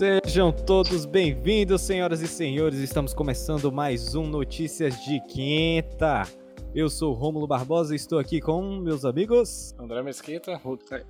[0.00, 2.78] Sejam todos bem-vindos, senhoras e senhores.
[2.78, 6.22] Estamos começando mais um Notícias de Quinta.
[6.74, 10.52] Eu sou Rômulo Barbosa e estou aqui com meus amigos André Mesquita.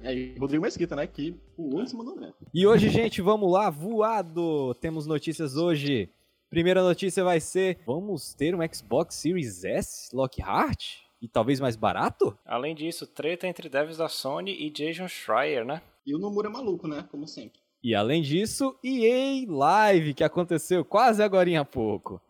[0.02, 1.06] É, Rodrigo Mesquita, né?
[1.06, 2.32] Que o cima do André.
[2.52, 4.74] E hoje, gente, vamos lá, voado!
[4.80, 6.10] Temos notícias hoje.
[6.48, 10.96] Primeira notícia vai ser: vamos ter um Xbox Series S Lockhart?
[11.22, 12.36] E talvez mais barato?
[12.44, 15.80] Além disso, treta entre devs da Sony e Jason Schreier, né?
[16.04, 17.06] E o Nomura é maluco, né?
[17.08, 17.59] Como sempre.
[17.82, 22.20] E além disso, EA Live, que aconteceu quase agora há pouco.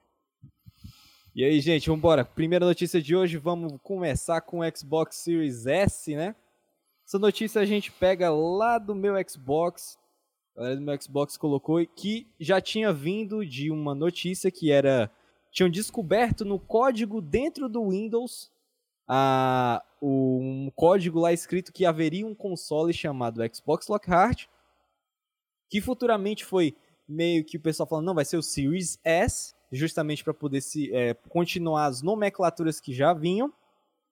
[1.35, 2.25] E aí, gente, vamos embora.
[2.25, 6.37] Primeira notícia de hoje, vamos começar com o Xbox Series S, né?
[7.05, 9.99] Essa notícia a gente pega lá do meu Xbox.
[10.57, 15.11] A galera do meu Xbox colocou que já tinha vindo de uma notícia que era
[15.51, 18.53] tinham descoberto no código dentro do Windows
[19.09, 24.47] a, um código lá escrito que haveria um console chamado Xbox Lockhart
[25.71, 26.77] que futuramente foi
[27.09, 30.93] meio que o pessoal falando, não, vai ser o Series S, justamente para poder se,
[30.95, 33.53] é, continuar as nomenclaturas que já vinham,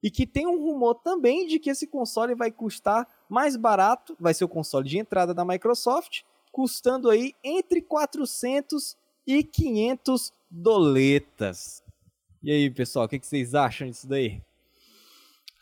[0.03, 4.33] e que tem um rumor também de que esse console vai custar mais barato, vai
[4.33, 11.83] ser o console de entrada da Microsoft, custando aí entre 400 e 500 doletas.
[12.43, 14.41] E aí, pessoal, o que, vocês acham disso daí?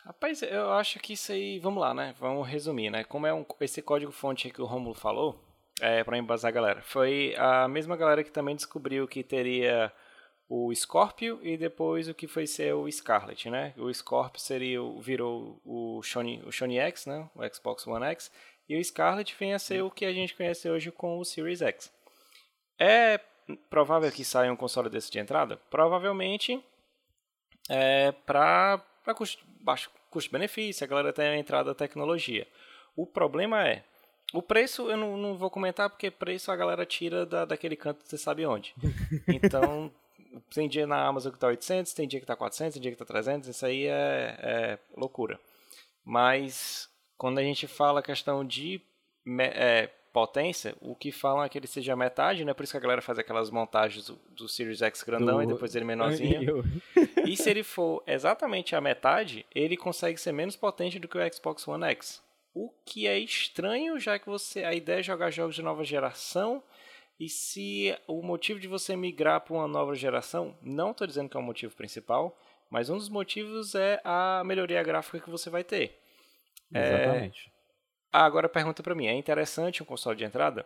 [0.05, 2.15] Rapaz, eu acho que isso aí, vamos lá, né?
[2.19, 3.03] Vamos resumir, né?
[3.03, 5.37] Como é um, esse código fonte que o Romulo falou,
[5.81, 6.81] é, para embasar a galera.
[6.81, 9.91] Foi a mesma galera que também descobriu que teria
[10.49, 13.73] o Scorpio e depois o que foi ser o Scarlet, né?
[13.77, 17.29] O Scorpio seria virou o Sony, o Sony X, né?
[17.35, 18.31] O Xbox One X,
[18.69, 21.61] e o Scarlet vem a ser o que a gente conhece hoje com o Series
[21.61, 21.91] X.
[22.79, 23.19] É
[23.69, 25.57] provável que saia um console desse de entrada?
[25.69, 26.63] Provavelmente
[27.69, 28.81] é para
[29.15, 32.47] custo, baixo custo-benefício, a galera tem a entrada da tecnologia.
[32.95, 33.83] O problema é,
[34.33, 38.03] o preço eu não, não, vou comentar porque preço a galera tira da, daquele canto
[38.03, 38.73] você sabe onde.
[39.27, 39.91] Então,
[40.53, 42.97] tem dia na Amazon que tá 800, tem dia que tá 400, tem dia que
[42.97, 45.39] tá 300, isso aí é, é loucura.
[46.03, 48.81] Mas quando a gente fala questão de
[49.39, 52.53] é, potência, o que falam é que ele seja metade, né?
[52.53, 55.43] Por isso que a galera faz aquelas montagens do, do Series X grandão do...
[55.43, 56.63] e depois ele menorzinho.
[57.25, 61.33] e se ele for exatamente a metade, ele consegue ser menos potente do que o
[61.33, 62.21] Xbox One X.
[62.57, 66.63] O que é estranho, já que você a ideia é jogar jogos de nova geração.
[67.19, 71.37] E se o motivo de você migrar para uma nova geração, não estou dizendo que
[71.37, 72.35] é o motivo principal,
[72.67, 76.01] mas um dos motivos é a melhoria gráfica que você vai ter.
[76.73, 77.47] Exatamente.
[77.47, 77.51] É...
[78.11, 80.65] Ah, agora pergunta para mim, é interessante um console de entrada?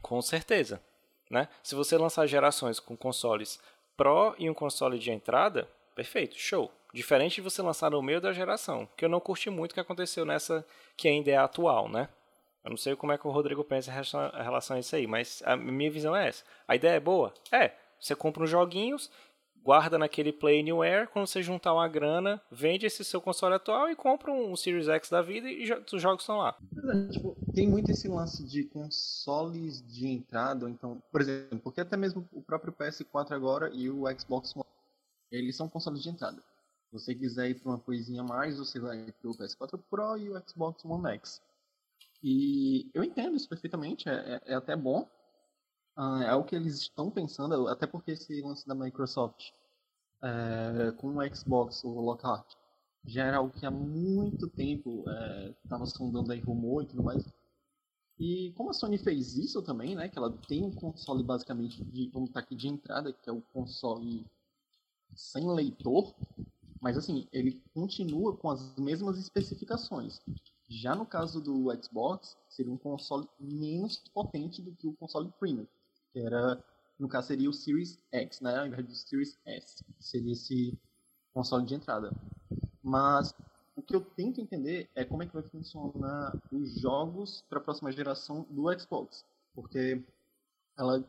[0.00, 0.82] Com certeza.
[1.30, 1.46] Né?
[1.62, 3.60] Se você lançar gerações com consoles
[3.98, 6.72] Pro e um console de entrada, perfeito, show.
[6.92, 9.80] Diferente de você lançar no meio da geração, que eu não curti muito o que
[9.80, 10.64] aconteceu nessa
[10.96, 12.08] que ainda é atual, né?
[12.62, 13.94] Eu não sei como é que o Rodrigo pensa em
[14.42, 16.44] relação a isso aí, mas a minha visão é essa.
[16.68, 17.34] A ideia é boa?
[17.50, 17.72] É.
[17.98, 19.10] Você compra uns joguinhos,
[19.62, 23.96] guarda naquele Play Anywhere, quando você juntar uma grana, vende esse seu console atual e
[23.96, 26.56] compra um Series X da vida e os jogos estão lá.
[26.76, 31.96] É, tipo, tem muito esse lance de consoles de entrada, então, por exemplo, porque até
[31.96, 34.66] mesmo o próprio PS4 agora e o Xbox One,
[35.30, 36.42] eles são consoles de entrada.
[36.92, 40.42] Você quiser ir para uma coisinha mais, você vai para o PS4 Pro e o
[40.46, 41.40] Xbox One X.
[42.22, 45.08] E eu entendo isso perfeitamente, é, é, é até bom.
[45.96, 49.52] Uh, é o que eles estão pensando, até porque esse lance da Microsoft
[50.22, 52.54] é, com o Xbox, o Lockhart,
[53.04, 55.04] já era algo que há muito tempo
[55.64, 57.26] estava é, sondando aí rumor e tudo mais.
[58.18, 62.08] E como a Sony fez isso também, né, que ela tem um console basicamente de,
[62.10, 64.24] vamos estar aqui de entrada, que é o console
[65.14, 66.14] sem leitor,
[66.82, 70.20] mas assim, ele continua com as mesmas especificações.
[70.68, 75.66] Já no caso do Xbox, seria um console menos potente do que o console Premium,
[76.12, 76.62] que era,
[76.98, 80.76] no caso seria o Series X, né, ao invés do Series S, seria esse
[81.32, 82.12] console de entrada.
[82.82, 83.32] Mas
[83.76, 87.62] o que eu tento entender é como é que vai funcionar os jogos para a
[87.62, 89.24] próxima geração do Xbox,
[89.54, 90.04] porque
[90.76, 91.04] ela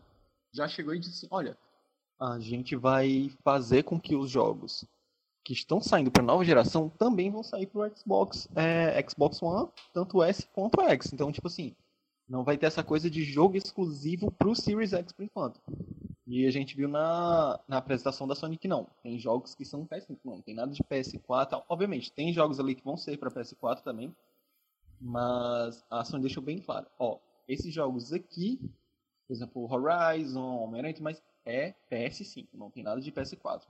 [0.52, 1.58] já chegou e disse, olha,
[2.20, 4.86] a gente vai fazer com que os jogos
[5.44, 9.70] que estão saindo para nova geração também vão sair para o Xbox, é, Xbox One,
[9.94, 11.12] tanto S quanto X.
[11.12, 11.76] Então, tipo assim,
[12.28, 15.60] não vai ter essa coisa de jogo exclusivo para o Series X por enquanto.
[16.26, 18.88] E a gente viu na, na apresentação da Sony que não.
[19.04, 21.64] Tem jogos que são PS5, não tem nada de PS4.
[21.68, 24.16] Obviamente, tem jogos ali que vão ser para PS4 também.
[25.02, 28.58] Mas a Sony deixou bem claro: ó, esses jogos aqui,
[29.28, 33.64] por exemplo, Horizon, Homem-Aranha, mas é PS5, não tem nada de PS4.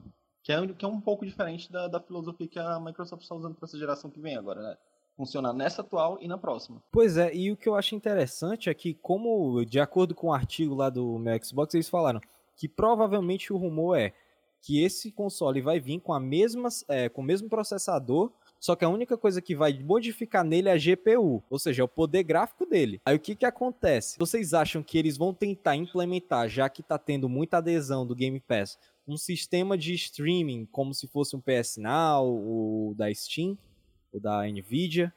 [0.43, 3.55] Que é, que é um pouco diferente da, da filosofia que a Microsoft está usando
[3.55, 4.77] para essa geração que vem agora, né?
[5.15, 6.81] funcionar nessa atual e na próxima.
[6.91, 10.33] Pois é, e o que eu acho interessante é que, como de acordo com o
[10.33, 12.19] artigo lá do meu Xbox, eles falaram
[12.55, 14.13] que provavelmente o rumor é
[14.61, 18.31] que esse console vai vir com a mesma, é, com o mesmo processador,
[18.63, 21.83] só que a única coisa que vai modificar nele é a GPU, ou seja, é
[21.83, 23.01] o poder gráfico dele.
[23.03, 24.17] Aí o que que acontece?
[24.17, 28.39] Vocês acham que eles vão tentar implementar, já que tá tendo muita adesão do Game
[28.39, 33.57] Pass, um sistema de streaming como se fosse um PS Now, ou da Steam,
[34.13, 35.13] ou da Nvidia?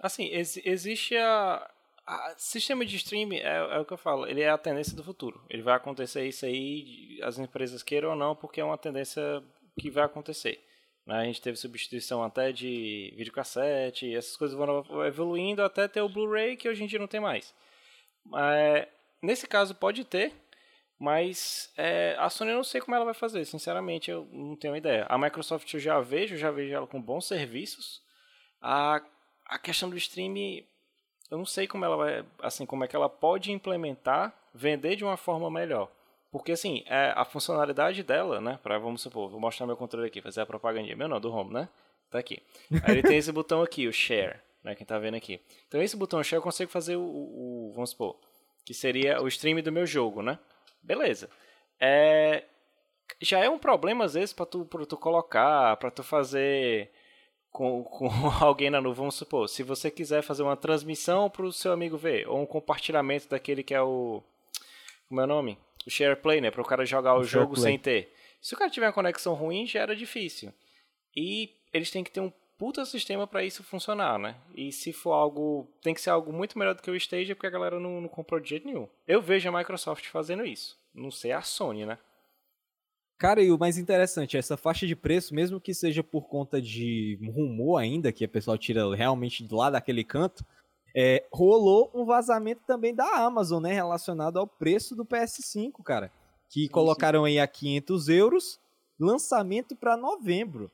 [0.00, 1.70] Assim, ex existe a,
[2.04, 5.04] a, sistema de streaming é, é, o que eu falo, ele é a tendência do
[5.04, 5.40] futuro.
[5.48, 9.40] Ele vai acontecer isso aí, as empresas queiram ou não, porque é uma tendência
[9.78, 10.64] que vai acontecer.
[11.08, 11.20] Né?
[11.20, 16.54] A gente teve substituição até de videocassete, essas coisas vão evoluindo até ter o Blu-ray,
[16.54, 17.54] que hoje em dia não tem mais.
[18.36, 18.86] É,
[19.22, 20.34] nesse caso pode ter,
[20.98, 24.76] mas é, a Sony eu não sei como ela vai fazer, sinceramente eu não tenho
[24.76, 25.06] ideia.
[25.08, 28.02] A Microsoft eu já vejo, já vejo ela com bons serviços.
[28.60, 29.00] A,
[29.46, 30.66] a questão do streaming,
[31.30, 35.04] eu não sei como ela vai, assim, como é que ela pode implementar, vender de
[35.04, 35.90] uma forma melhor.
[36.30, 38.58] Porque, assim, é, a funcionalidade dela, né?
[38.62, 40.94] Pra, vamos supor, vou mostrar meu controle aqui, fazer a propaganda.
[40.94, 41.68] Meu não, do Home, né?
[42.10, 42.42] Tá aqui.
[42.84, 44.74] Aí ele tem esse botão aqui, o Share, né?
[44.74, 45.40] Quem tá vendo aqui.
[45.66, 48.16] Então, esse botão Share eu consigo fazer o, o, o vamos supor,
[48.64, 50.38] que seria o stream do meu jogo, né?
[50.82, 51.30] Beleza.
[51.80, 52.44] É,
[53.20, 56.90] já é um problema, às vezes, pra tu, pra tu colocar, pra tu fazer
[57.50, 58.08] com, com
[58.44, 59.48] alguém na nuvem, vamos supor.
[59.48, 63.74] Se você quiser fazer uma transmissão pro seu amigo ver, ou um compartilhamento daquele que
[63.74, 64.22] é o...
[65.08, 65.58] Como é o nome?
[65.88, 66.50] O share play, né?
[66.50, 68.14] Para o cara jogar o, o jogo sem ter.
[68.40, 70.52] Se o cara tiver uma conexão ruim, já era difícil.
[71.16, 74.36] E eles têm que ter um puta sistema para isso funcionar, né?
[74.54, 75.68] E se for algo.
[75.82, 78.08] Tem que ser algo muito melhor do que o Stadia, porque a galera não, não
[78.08, 78.88] comprou de jeito nenhum.
[79.06, 80.78] Eu vejo a Microsoft fazendo isso.
[80.94, 81.98] Não sei a Sony, né?
[83.16, 87.18] Cara, e o mais interessante, essa faixa de preço, mesmo que seja por conta de
[87.34, 90.44] rumor ainda, que a pessoa tira realmente lá daquele canto,
[90.94, 93.72] é, rolou um vazamento também da Amazon, né?
[93.72, 96.10] Relacionado ao preço do PS5, cara.
[96.48, 97.30] Que sim, colocaram sim.
[97.30, 98.60] aí a 500 euros,
[98.98, 100.70] lançamento para novembro.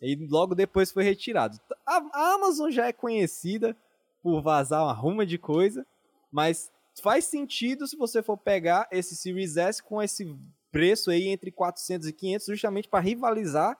[0.00, 1.58] E logo depois foi retirado.
[1.86, 3.76] A, a Amazon já é conhecida
[4.22, 5.86] por vazar uma ruma de coisa,
[6.30, 6.70] mas
[7.02, 10.36] faz sentido se você for pegar esse Series S com esse
[10.70, 13.78] preço aí entre 400 e 500, justamente para rivalizar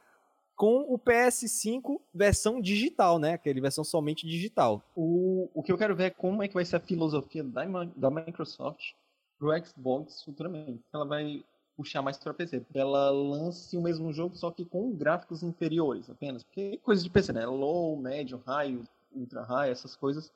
[0.57, 3.35] com o PS5 versão digital, né?
[3.35, 4.83] Aquele versão somente digital.
[4.95, 7.65] O, o que eu quero ver é como é que vai ser a filosofia da,
[7.97, 8.93] da Microsoft
[9.39, 10.83] pro Xbox futuramente.
[10.93, 11.45] Ela vai
[11.77, 12.65] puxar mais para PC.
[12.73, 16.45] Ela lance o mesmo jogo, só que com gráficos inferiores apenas.
[16.45, 17.45] Porque é coisa de PC, né?
[17.47, 18.81] Low, médio, high,
[19.13, 20.33] ultra high, essas coisas.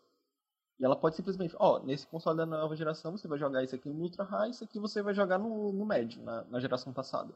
[0.79, 3.89] E ela pode simplesmente, ó, nesse console da nova geração você vai jogar isso aqui
[3.89, 7.35] no ultra high, isso aqui você vai jogar no, no médio, na, na geração passada.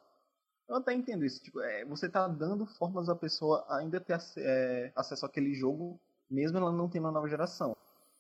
[0.73, 1.43] Eu até entendo isso.
[1.43, 6.57] Tipo, é, você tá dando formas a pessoa ainda ter é, acesso àquele jogo, mesmo
[6.57, 7.77] ela não tendo uma nova geração.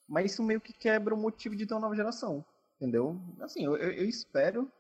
[0.06, 2.44] Mas isso meio que quebra o motivo de ter uma nova geração.
[2.76, 3.18] Entendeu?
[3.40, 4.70] Assim, eu, eu espero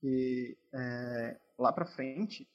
[0.00, 2.46] que é, lá pra frente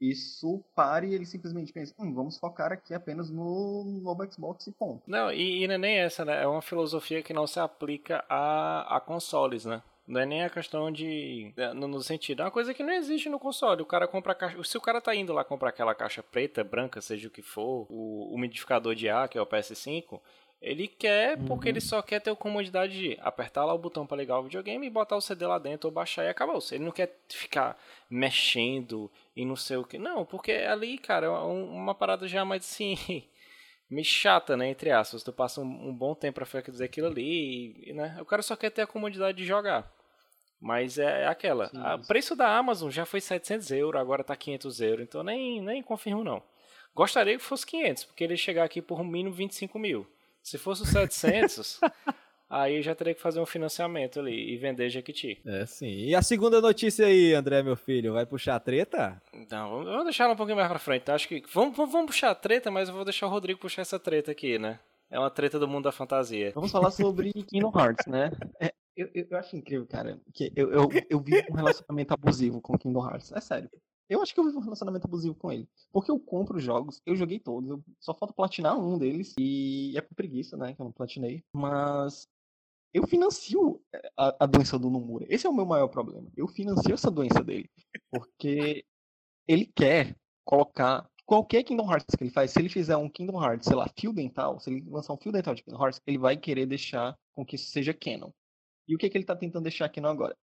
[0.00, 4.72] isso pare e ele simplesmente pense, hum, vamos focar aqui apenas no novo Xbox e
[4.72, 5.08] ponto.
[5.08, 6.42] Não, e, e não é nem essa, né?
[6.42, 9.80] É uma filosofia que não se aplica a, a consoles, né?
[10.06, 11.52] Não é nem a questão de.
[11.56, 12.42] É, no, sentido.
[12.42, 13.82] É uma coisa que não existe no console.
[13.82, 14.62] O cara compra a caixa.
[14.64, 17.86] Se o cara tá indo lá comprar aquela caixa preta, branca, seja o que for,
[17.88, 20.20] o umidificador de ar, que é o PS5,
[20.62, 21.46] ele quer uhum.
[21.46, 24.44] porque ele só quer ter a comodidade de apertar lá o botão para ligar o
[24.44, 26.58] videogame e botar o CD lá dentro ou baixar e acabou.
[26.70, 27.76] Ele não quer ficar
[28.08, 29.98] mexendo e não sei o que.
[29.98, 32.96] Não, porque ali, cara, é uma parada já mais assim.
[33.92, 34.68] me chata, né?
[34.68, 35.22] Entre aspas.
[35.22, 38.16] Tu passa um, um bom tempo pra fazer aquilo ali, e, né?
[38.20, 39.90] O cara só quer ter a comodidade de jogar.
[40.60, 41.70] Mas é, é aquela.
[42.00, 45.04] O preço da Amazon já foi 700 euros, agora tá 500 euros.
[45.04, 46.42] Então nem, nem confirmo, não.
[46.94, 50.06] Gostaria que fosse 500, porque ele chegar aqui por um mínimo 25 mil.
[50.42, 51.80] Se fosse os 700,
[52.52, 55.40] Aí já teria que fazer um financiamento ali e vender Jequiti.
[55.42, 55.86] É, sim.
[55.86, 59.22] E a segunda notícia aí, André, meu filho, vai puxar a treta?
[59.50, 61.10] Não, vamos deixar ela um pouquinho mais pra frente.
[61.10, 61.42] Acho que.
[61.50, 64.58] Vamos, vamos puxar a treta, mas eu vou deixar o Rodrigo puxar essa treta aqui,
[64.58, 64.78] né?
[65.10, 66.52] É uma treta do mundo da fantasia.
[66.54, 68.30] Vamos falar sobre Kingdom Hearts, né?
[68.60, 72.76] É, eu, eu, acho incrível, cara, que eu, eu, eu vi um relacionamento abusivo com
[72.76, 73.32] Kingdom Hearts.
[73.32, 73.70] É sério.
[74.10, 75.66] Eu acho que eu vivo um relacionamento abusivo com ele.
[75.90, 79.32] Porque eu compro jogos, eu joguei todos, eu só falta platinar um deles.
[79.38, 80.74] E é por preguiça, né?
[80.74, 81.42] Que eu não platinei.
[81.54, 82.28] Mas
[82.92, 85.26] eu financio eh, a, a, doença do Nomura.
[85.28, 86.30] Esse é o meu maior problema.
[86.36, 87.70] Eu financio essa doença dele.
[88.10, 88.84] Porque
[89.48, 93.66] ele quer colocar qualquer Kingdom Hearts que ele faz, se ele fizer um Kingdom Hearts,
[93.66, 96.36] sei lá, fio dental, se ele lançar um fio dental de Kingdom Hearts, ele vai
[96.36, 98.30] querer deixar com que isso seja canon.
[98.86, 100.36] E o que, que ele está tentando deixar canon agora?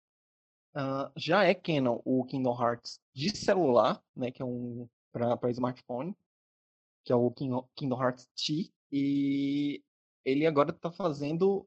[0.74, 6.14] Uh, já é canon o Kingdom Hearts de celular, né, que é um para smartphone,
[7.04, 9.82] que é o Kingdom Hearts T, E
[10.24, 11.66] ele agora está fazendo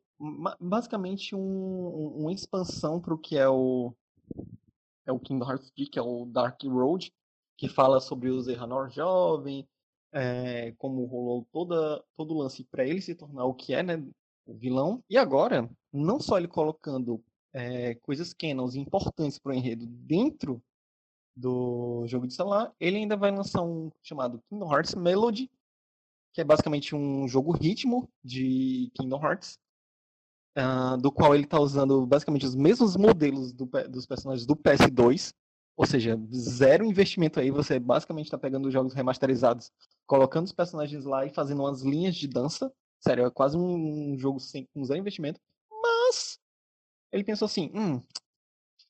[0.60, 3.94] basicamente um, uma expansão para o que é o
[5.06, 7.12] é o Kingdom Hearts D, que é o Dark Road,
[7.58, 9.68] que fala sobre o Zerranor jovem,
[10.12, 14.04] é, como rolou toda, todo o lance para ele se tornar o que é, né,
[14.46, 15.04] o vilão.
[15.10, 17.24] E agora, não só ele colocando
[17.54, 20.62] é, coisas canons importantes para o enredo dentro
[21.36, 25.50] do jogo de celular, ele ainda vai lançar um chamado Kingdom Hearts Melody,
[26.34, 29.60] que é basicamente um jogo ritmo de Kingdom Hearts,
[30.58, 35.34] uh, do qual ele está usando basicamente os mesmos modelos do, dos personagens do PS2,
[35.76, 39.72] ou seja, zero investimento aí, você basicamente está pegando os jogos remasterizados,
[40.06, 42.72] colocando os personagens lá e fazendo umas linhas de dança.
[43.00, 45.40] Sério, é quase um jogo sem, com zero investimento.
[45.72, 46.38] Mas
[47.12, 48.00] ele pensou assim, hum,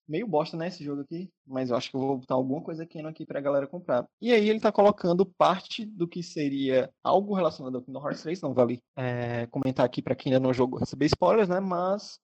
[0.07, 2.83] meio bosta, né, esse jogo aqui, mas eu acho que eu vou botar alguma coisa
[2.83, 4.05] aqui, aqui pra galera comprar.
[4.21, 8.41] E aí ele tá colocando parte do que seria algo relacionado ao Kingdom Hearts 3,
[8.41, 12.19] não vale é, comentar aqui para quem ainda não jogou receber spoilers, né, mas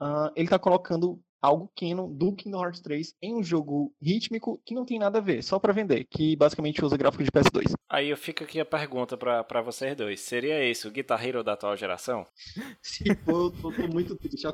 [0.00, 4.74] uh, ele tá colocando algo canon do Kingdom Hearts 3 em um jogo rítmico que
[4.74, 7.72] não tem nada a ver, só para vender, que basicamente usa gráfico de PS2.
[7.90, 10.20] Aí eu fico aqui a pergunta para vocês dois.
[10.20, 12.24] Seria esse o Guitar Hero da atual geração?
[12.80, 14.46] Se for, eu tô muito triste,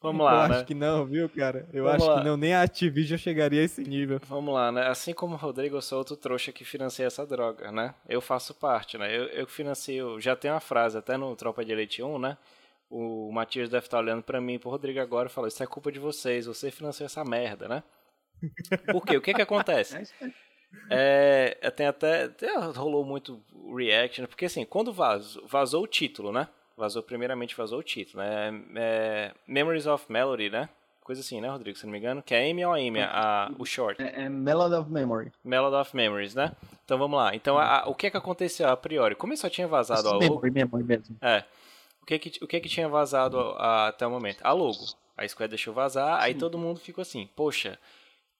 [0.00, 0.56] Vamos lá, eu né?
[0.56, 1.68] acho que não, viu, cara?
[1.72, 2.18] Eu Vamos acho lá.
[2.18, 4.20] que não, nem a Activision chegaria a esse nível.
[4.28, 4.86] Vamos lá, né?
[4.86, 7.94] Assim como o Rodrigo, eu sou outro trouxa que financia essa droga, né?
[8.08, 9.14] Eu faço parte, né?
[9.14, 12.38] Eu, eu financio, já tem uma frase até no Tropa de Elite 1, né?
[12.88, 15.66] O Matias deve estar olhando para mim e pro Rodrigo agora e falou: Isso é
[15.66, 17.82] culpa de vocês, você financiou essa merda, né?
[18.92, 19.16] Por quê?
[19.16, 20.08] O que que acontece?
[20.90, 23.42] É, é, tem até, até rolou muito
[23.76, 26.48] reaction, porque assim, quando vazou, vazou o título, né?
[26.78, 28.62] Vazou, primeiramente vazou o título, né?
[28.76, 30.68] É, Memories of Melody, né?
[31.02, 31.76] Coisa assim, né, Rodrigo?
[31.76, 32.22] Se não me engano.
[32.22, 34.00] Que é M ou M, a, o short?
[34.00, 35.32] É, é Melody of Memory.
[35.42, 36.52] Melody of Memories, né?
[36.84, 37.34] Então vamos lá.
[37.34, 39.16] Então, a, a, o que é que aconteceu a priori?
[39.16, 40.20] Como só tinha vazado a logo...
[40.20, 41.16] Memory, memory mesmo.
[41.20, 41.42] É.
[42.00, 44.40] O que é que, o que, é que tinha vazado a, até o momento?
[44.44, 44.84] A logo.
[45.16, 46.26] A Square deixou vazar, Sim.
[46.26, 47.76] aí todo mundo ficou assim, poxa,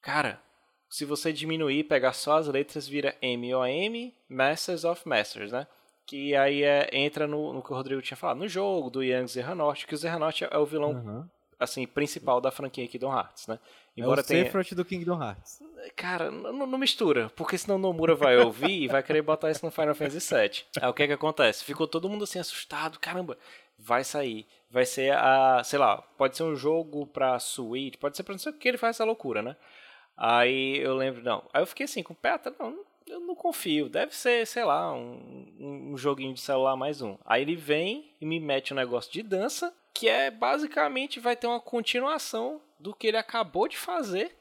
[0.00, 0.40] cara,
[0.88, 5.66] se você diminuir, pegar só as letras, vira M-O-M, Masters of Masters, né?
[6.08, 9.26] Que aí é, entra no, no, que o Rodrigo tinha falado, no jogo do Young
[9.26, 11.28] Zerranort, que o Zerranort é o vilão uhum.
[11.60, 13.58] assim, principal da franquia Kingdom Hearts, né?
[13.94, 14.44] Embora é o tenha...
[14.44, 15.62] Sephiroth do Kingdom Hearts.
[15.94, 19.62] Cara, não, não, mistura, porque senão o Nomura vai ouvir e vai querer botar isso
[19.66, 20.64] no Final Fantasy VII.
[20.80, 21.62] Aí o que é que acontece?
[21.62, 23.36] Ficou todo mundo assim assustado, caramba,
[23.78, 28.22] vai sair, vai ser a, sei lá, pode ser um jogo pra Switch, pode ser
[28.22, 29.56] pra não sei o que ele faz essa loucura, né?
[30.16, 33.88] Aí eu lembro, não, aí eu fiquei assim, com o pé, não, eu não confio.
[33.88, 37.16] Deve ser, sei lá, um, um joguinho de celular mais um.
[37.24, 41.46] Aí ele vem e me mete um negócio de dança, que é basicamente vai ter
[41.46, 44.36] uma continuação do que ele acabou de fazer.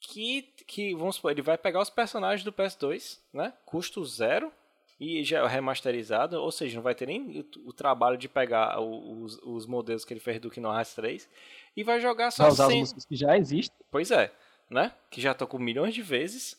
[0.00, 3.54] Que, que vamos supor, ele vai pegar os personagens do PS2, né?
[3.64, 4.52] Custo zero
[5.00, 9.38] e já é remasterizado, ou seja, não vai ter nem o, trabalho de pegar os,
[9.42, 11.28] os, modelos que ele fez do Kingdom Hearts 3
[11.76, 12.74] e vai jogar só vai usar sem...
[12.76, 13.76] as músicas que já existem.
[13.90, 14.32] Pois é,
[14.70, 14.92] né?
[15.10, 16.56] Que já tocou milhões de vezes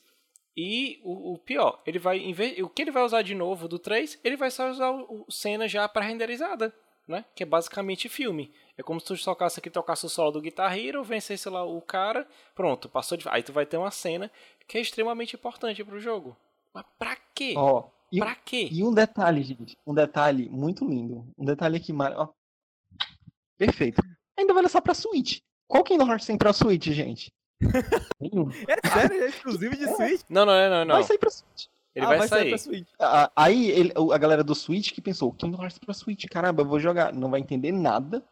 [0.56, 2.34] e o, o, pior, ele vai em
[2.64, 5.32] o que ele vai usar de novo do 3, ele vai só usar o, o
[5.32, 6.74] cena já pré-renderizada,
[7.06, 7.26] né?
[7.36, 8.54] Que é basicamente filme.
[8.78, 11.82] É como se tu tocasse aqui, tocasse o solo do Guitar Hero, vencesse lá o
[11.82, 13.28] cara, pronto, passou de.
[13.30, 14.32] Aí tu vai ter uma cena
[14.68, 16.38] que é extremamente importante pro jogo.
[16.74, 17.54] Mas pra quê?
[17.58, 18.70] Ó, oh, pra quê?
[18.72, 19.78] E um detalhe, gente.
[19.86, 21.28] Um detalhe muito lindo.
[21.38, 22.30] Um detalhe aqui, ó.
[23.58, 24.02] Perfeito.
[24.38, 25.40] Ainda vai lançar pra Switch.
[25.68, 27.34] Qual Kingdom Hearts tem pra Switch, gente?
[28.68, 30.22] É sério, é exclusivo de Switch?
[30.30, 30.96] Não, não, é, não, não.
[30.96, 31.68] Vai sair pra Switch.
[31.96, 32.40] Ele ah, vai, vai, sair.
[32.40, 32.88] sair pra Switch.
[33.00, 36.68] Ah, aí ele, a galera do Switch que pensou, Kingdom Hearts pra Switch, caramba, eu
[36.68, 37.14] vou jogar.
[37.14, 38.24] Não vai entender nada.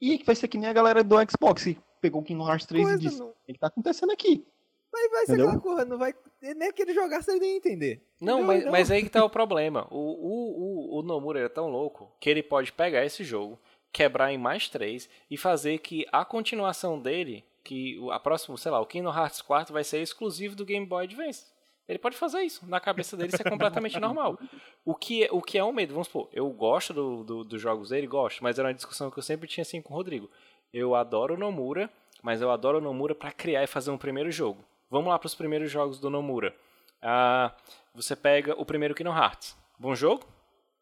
[0.00, 2.84] E vai ser que nem a galera do Xbox que pegou o Kingdom Hearts 3
[2.84, 4.44] Coisa e disse, o que tá acontecendo aqui?
[4.92, 5.48] Mas vai ser Entendeu?
[5.50, 6.14] aquela coisa, não vai.
[6.42, 8.02] Nem aquele jogar sem nem entender.
[8.20, 9.86] Não, mas, mas aí que tá o problema.
[9.90, 13.58] O, o, o, o Nomura é tão louco que ele pode pegar esse jogo,
[13.92, 18.80] quebrar em mais três e fazer que a continuação dele que a próxima, sei lá,
[18.80, 21.46] o Kingdom Hearts 4 vai ser exclusivo do Game Boy Advance.
[21.88, 22.64] Ele pode fazer isso.
[22.68, 24.38] Na cabeça dele isso é completamente normal.
[24.84, 25.92] O que, é, o que é um medo?
[25.92, 29.18] Vamos supor, eu gosto do, do, dos jogos dele, gosto, mas era uma discussão que
[29.18, 30.30] eu sempre tinha assim com o Rodrigo.
[30.72, 31.90] Eu adoro o Nomura,
[32.22, 34.64] mas eu adoro o Nomura para criar e fazer um primeiro jogo.
[34.88, 36.54] Vamos lá para os primeiros jogos do Nomura.
[37.02, 37.52] Ah,
[37.94, 39.56] você pega o primeiro Kingdom Hearts.
[39.78, 40.24] Bom jogo?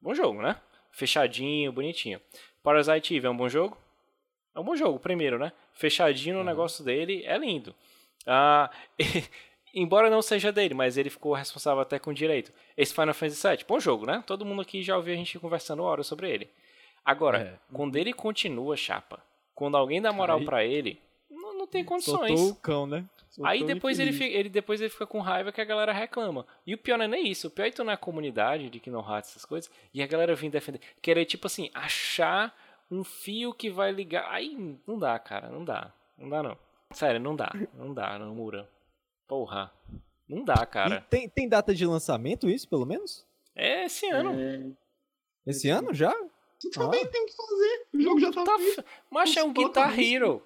[0.01, 0.61] Bom jogo, né?
[0.91, 2.21] Fechadinho, bonitinho.
[2.63, 3.79] Parasite Eve é um bom jogo?
[4.55, 5.53] É um bom jogo, primeiro, né?
[5.79, 6.47] Fechadinho no uhum.
[6.47, 7.73] negócio dele, é lindo.
[8.27, 8.69] Ah,
[9.73, 12.53] embora não seja dele, mas ele ficou responsável até com direito.
[12.77, 14.23] Esse Final Fantasy VII, bom jogo, né?
[14.27, 16.51] Todo mundo aqui já ouviu a gente conversando horas sobre ele.
[17.05, 17.59] Agora, é.
[17.73, 19.23] quando ele continua chapa,
[19.55, 22.41] quando alguém dá moral para ele, não, não, tem condições.
[22.41, 23.05] Soltou o cão, né?
[23.31, 26.45] Soltou Aí depois ele, fica, ele, depois ele fica com raiva que a galera reclama.
[26.67, 27.47] E o pior não é nem isso.
[27.47, 30.51] O pior é tu na comunidade de Kingdom Hearts, essas coisas, e a galera vir
[30.51, 30.81] defender.
[31.01, 32.53] Querer, tipo assim, achar
[32.91, 34.31] um fio que vai ligar.
[34.31, 35.49] Aí não dá, cara.
[35.49, 35.93] Não dá.
[36.17, 36.59] Não dá, não.
[36.93, 37.53] Sério, não dá.
[37.75, 38.69] Não dá, não, Mura.
[39.27, 39.73] Porra.
[40.29, 40.97] Não dá, cara.
[40.97, 43.27] E tem, tem data de lançamento isso, pelo menos?
[43.55, 44.39] É esse ano.
[44.39, 44.71] É,
[45.47, 46.15] Esse ano já?
[46.73, 47.87] também tem que fazer.
[47.95, 48.85] O jogo já tá, Tá feito.
[49.11, 49.99] Mas é um Guitar.
[49.99, 50.43] Hero.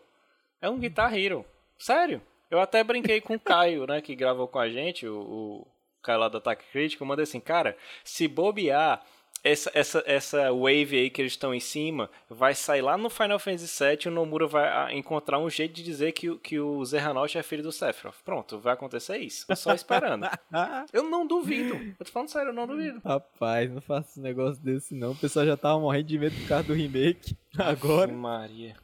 [0.60, 1.44] É um Guitar Hero.
[1.78, 2.22] Sério.
[2.50, 5.66] Eu até brinquei com o Caio, né, que gravou com a gente, o, o
[6.02, 7.02] Caio lá do Ataque Crítico.
[7.02, 9.02] Eu mandei assim, cara, se bobear,
[9.44, 13.38] essa, essa, essa wave aí que eles estão em cima vai sair lá no Final
[13.38, 16.60] Fantasy VII e o Nomura vai ah, encontrar um jeito de dizer que, o- que
[16.60, 18.16] o Zerranout é filho do Sephiroth.
[18.24, 19.46] Pronto, vai acontecer isso.
[19.46, 20.26] Tô só esperando.
[20.92, 21.74] Eu não duvido.
[21.74, 23.00] Eu tô falando sério, eu não duvido.
[23.04, 25.12] rapaz, não faça um negócio desse não.
[25.12, 27.36] O pessoal já tava morrendo de medo por causa do remake.
[27.58, 28.12] Agora.
[28.12, 28.76] Maria.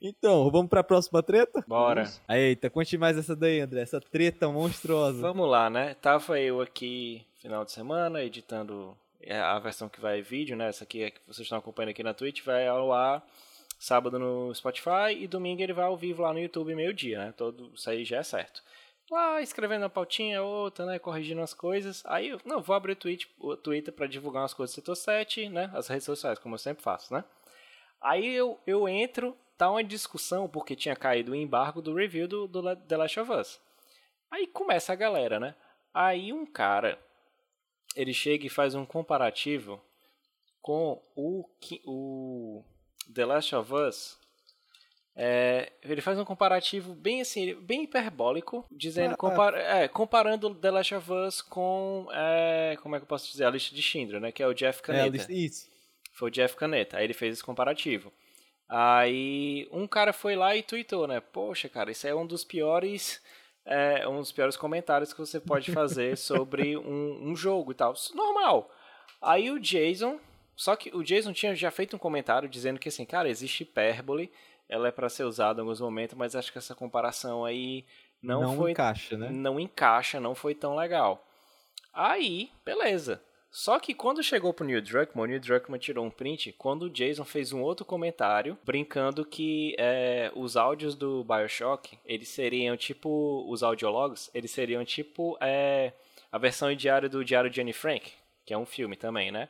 [0.00, 1.64] Então, vamos pra próxima treta?
[1.66, 2.04] Bora.
[2.28, 3.80] Eita, conte mais essa daí, André.
[3.80, 5.20] Essa treta monstruosa.
[5.20, 5.94] Vamos lá, né?
[5.94, 8.96] Tava eu aqui final de semana editando
[9.30, 10.68] a versão que vai vídeo, né?
[10.68, 13.24] Essa aqui é que vocês estão acompanhando aqui na Twitch, vai ao ar
[13.78, 17.34] sábado no Spotify e domingo ele vai ao vivo lá no YouTube meio-dia, né?
[17.36, 18.62] Todo isso aí já é certo.
[19.10, 20.98] Lá escrevendo a pautinha outra, né?
[20.98, 22.02] Corrigindo as coisas.
[22.04, 22.98] Aí eu, não, vou abrir
[23.38, 25.70] o, o Twitter para divulgar umas coisas do setor 7, né?
[25.72, 27.24] As redes sociais, como eu sempre faço, né?
[28.00, 32.46] Aí eu, eu entro, tá uma discussão, porque tinha caído o embargo do review do,
[32.46, 33.60] do The Last of Us.
[34.30, 35.54] Aí começa a galera, né?
[35.94, 36.98] Aí um cara,
[38.00, 39.80] ele chega e faz um comparativo
[40.62, 41.44] com o,
[41.84, 42.64] o
[43.12, 44.18] The Last of Us.
[45.20, 50.70] É, ele faz um comparativo bem assim, bem hiperbólico, dizendo, Ah, compar- é, comparando The
[50.70, 54.20] Last of Us com, é, como é que eu posso dizer, a lista de Schindler,
[54.20, 54.30] né?
[54.30, 55.08] Que é o Jeff É, Caneta.
[55.10, 55.68] lista- isso.
[56.12, 56.98] Foi o Jeff Caneta.
[56.98, 58.12] Aí ele fez esse comparativo.
[58.68, 61.20] Aí um cara foi lá e tweetou, né?
[61.20, 63.20] Poxa, cara, isso é um dos piores.
[63.70, 67.92] É, um dos piores comentários que você pode fazer sobre um, um jogo e tal.
[67.92, 68.70] Isso Normal.
[69.20, 70.18] Aí o Jason.
[70.56, 74.32] Só que o Jason tinha já feito um comentário dizendo que assim, cara, existe hipérbole.
[74.68, 77.84] Ela é para ser usada em alguns momentos, mas acho que essa comparação aí
[78.22, 79.30] não, Não, foi encaixa, né?
[79.30, 81.24] não encaixa, não foi tão legal.
[81.92, 83.22] Aí, beleza.
[83.50, 86.90] Só que quando chegou pro Neil Druckmann, o Neil Druckmann tirou um print quando o
[86.90, 93.44] Jason fez um outro comentário brincando que é, os áudios do Bioshock, eles seriam tipo,
[93.48, 95.92] os audiologs, eles seriam tipo é,
[96.30, 98.12] a versão em diário do Diário de Anne Frank,
[98.44, 99.48] que é um filme também, né?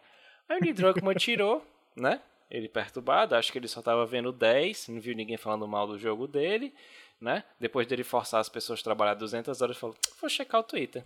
[0.48, 2.20] Aí o Neil Druckmann tirou, né?
[2.50, 5.98] Ele perturbado, acho que ele só tava vendo 10, não viu ninguém falando mal do
[5.98, 6.72] jogo dele,
[7.20, 7.42] né?
[7.58, 11.04] Depois dele forçar as pessoas a trabalhar 200 horas, falou, vou checar o Twitter.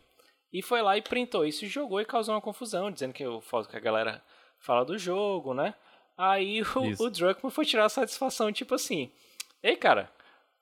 [0.53, 3.43] E foi lá e printou isso e jogou e causou uma confusão, dizendo que eu
[3.69, 4.23] que a galera
[4.59, 5.75] fala do jogo, né?
[6.17, 7.05] Aí o, Isso.
[7.05, 9.11] o Druckmann foi tirar a satisfação, tipo assim,
[9.63, 10.11] ei cara,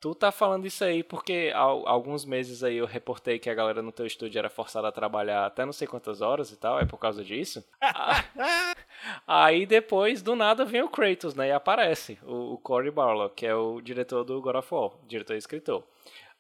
[0.01, 3.83] tu tá falando isso aí porque há alguns meses aí eu reportei que a galera
[3.83, 6.87] no teu estúdio era forçada a trabalhar até não sei quantas horas e tal, é
[6.87, 7.63] por causa disso?
[9.27, 11.49] Aí depois, do nada, vem o Kratos, né?
[11.49, 15.35] E aparece o, o Cory Barlow, que é o diretor do God of War, diretor
[15.35, 15.83] e escritor.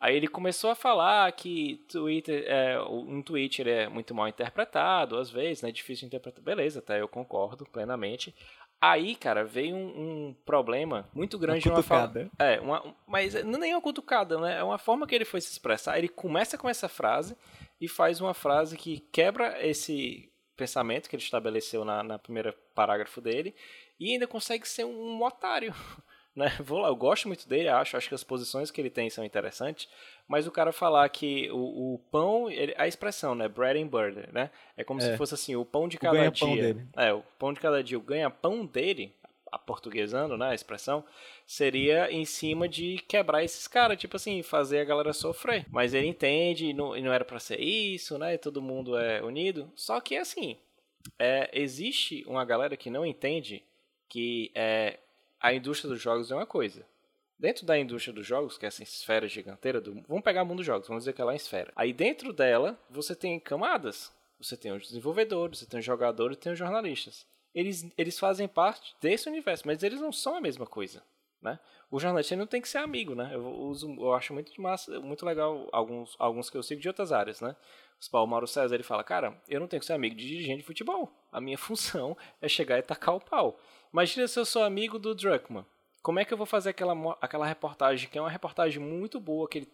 [0.00, 5.18] Aí ele começou a falar que Twitter, é, um tweet ele é muito mal interpretado,
[5.18, 5.70] às vezes, né?
[5.70, 6.42] Difícil de interpretar.
[6.42, 8.34] Beleza, até eu concordo plenamente.
[8.80, 12.08] Aí, cara, veio um, um problema muito grande Uma numa fala.
[12.08, 12.30] cutucada.
[12.38, 14.58] É, uma, mas não é nem uma cutucada, né?
[14.58, 15.98] É uma forma que ele foi se expressar.
[15.98, 17.36] Ele começa com essa frase
[17.78, 23.20] e faz uma frase que quebra esse pensamento que ele estabeleceu na, na primeira parágrafo
[23.20, 23.54] dele
[23.98, 25.74] e ainda consegue ser um, um otário.
[26.34, 26.46] Né?
[26.64, 29.24] Vou lá, eu gosto muito dele, acho, acho que as posições que ele tem são
[29.24, 29.88] interessantes,
[30.28, 34.32] mas o cara falar que o, o pão, ele- a expressão, né, bread and butter,
[34.32, 35.16] né, é como se É.
[35.16, 36.86] fosse assim, o pão de O cada ganha-pão dia, dele.
[36.96, 39.12] é, o pão de cada dia, o ganha-pão dele,
[39.50, 41.04] a portuguesando, né, a expressão,
[41.44, 45.66] seria em cima de quebrar esses caras, tipo assim, fazer a galera sofrer.
[45.68, 49.20] Mas ele entende e não, e não era pra ser isso, né, todo mundo é
[49.22, 49.68] unido.
[49.74, 50.56] Só que assim,
[51.18, 53.64] é, existe uma galera que não entende
[54.08, 54.98] que é,
[55.40, 56.86] a indústria dos jogos é uma coisa.
[57.38, 60.02] Dentro da indústria dos jogos, que é essa esfera giganteira do.
[60.06, 61.72] Vamos pegar o mundo dos jogos, vamos dizer que ela é uma esfera.
[61.74, 64.12] Aí dentro dela, você tem camadas.
[64.38, 67.26] Você tem os desenvolvedores, você tem os jogadores tem os jornalistas.
[67.54, 71.02] Eles, eles fazem parte desse universo, mas eles não são a mesma coisa.
[71.42, 71.58] Né?
[71.90, 73.30] O jornalista não tem que ser amigo, né?
[73.32, 77.12] Eu, uso, eu acho muito massa, muito legal alguns, alguns que eu sigo de outras
[77.12, 77.56] áreas, né?
[78.12, 80.66] O Mauro César ele fala, cara, eu não tenho que ser amigo de dirigente de
[80.66, 81.10] futebol.
[81.32, 83.58] A minha função é chegar e tacar o pau.
[83.92, 85.64] Imagina se eu sou amigo do Druckmann.
[86.02, 89.48] Como é que eu vou fazer aquela, aquela reportagem, que é uma reportagem muito boa,
[89.48, 89.68] que ele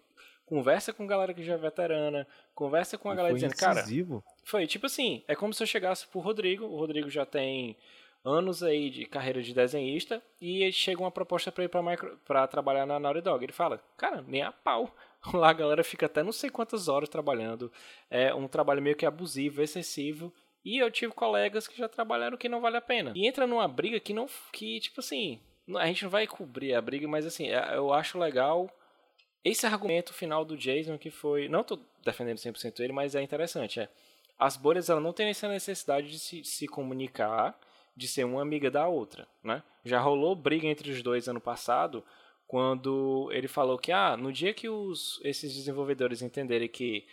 [0.44, 4.24] conversa com galera que já é veterana, conversa com a galera dizendo, cara, incisivo.
[4.44, 7.76] foi tipo assim, é como se eu chegasse pro Rodrigo, o Rodrigo já tem
[8.24, 11.70] anos aí de carreira de desenhista e chega uma proposta para ir
[12.24, 13.44] para trabalhar na Naughty Dog.
[13.44, 14.92] Ele fala, cara, nem a pau.
[15.32, 17.70] Lá a galera fica até não sei quantas horas trabalhando.
[18.10, 20.32] É um trabalho meio que abusivo, excessivo.
[20.66, 23.12] E eu tive colegas que já trabalharam que não vale a pena.
[23.14, 24.26] E entra numa briga que não.
[24.52, 25.40] que, tipo assim.
[25.76, 28.68] A gente não vai cobrir a briga, mas assim, é, eu acho legal
[29.44, 31.48] esse argumento final do Jason que foi.
[31.48, 33.78] Não tô defendendo 100% ele, mas é interessante.
[33.78, 33.88] É,
[34.36, 37.56] as bolhas ela não têm essa necessidade de se, se comunicar,
[37.96, 39.28] de ser uma amiga da outra.
[39.44, 39.62] Né?
[39.84, 42.04] Já rolou briga entre os dois ano passado
[42.44, 47.06] quando ele falou que ah, no dia que os, esses desenvolvedores entenderem que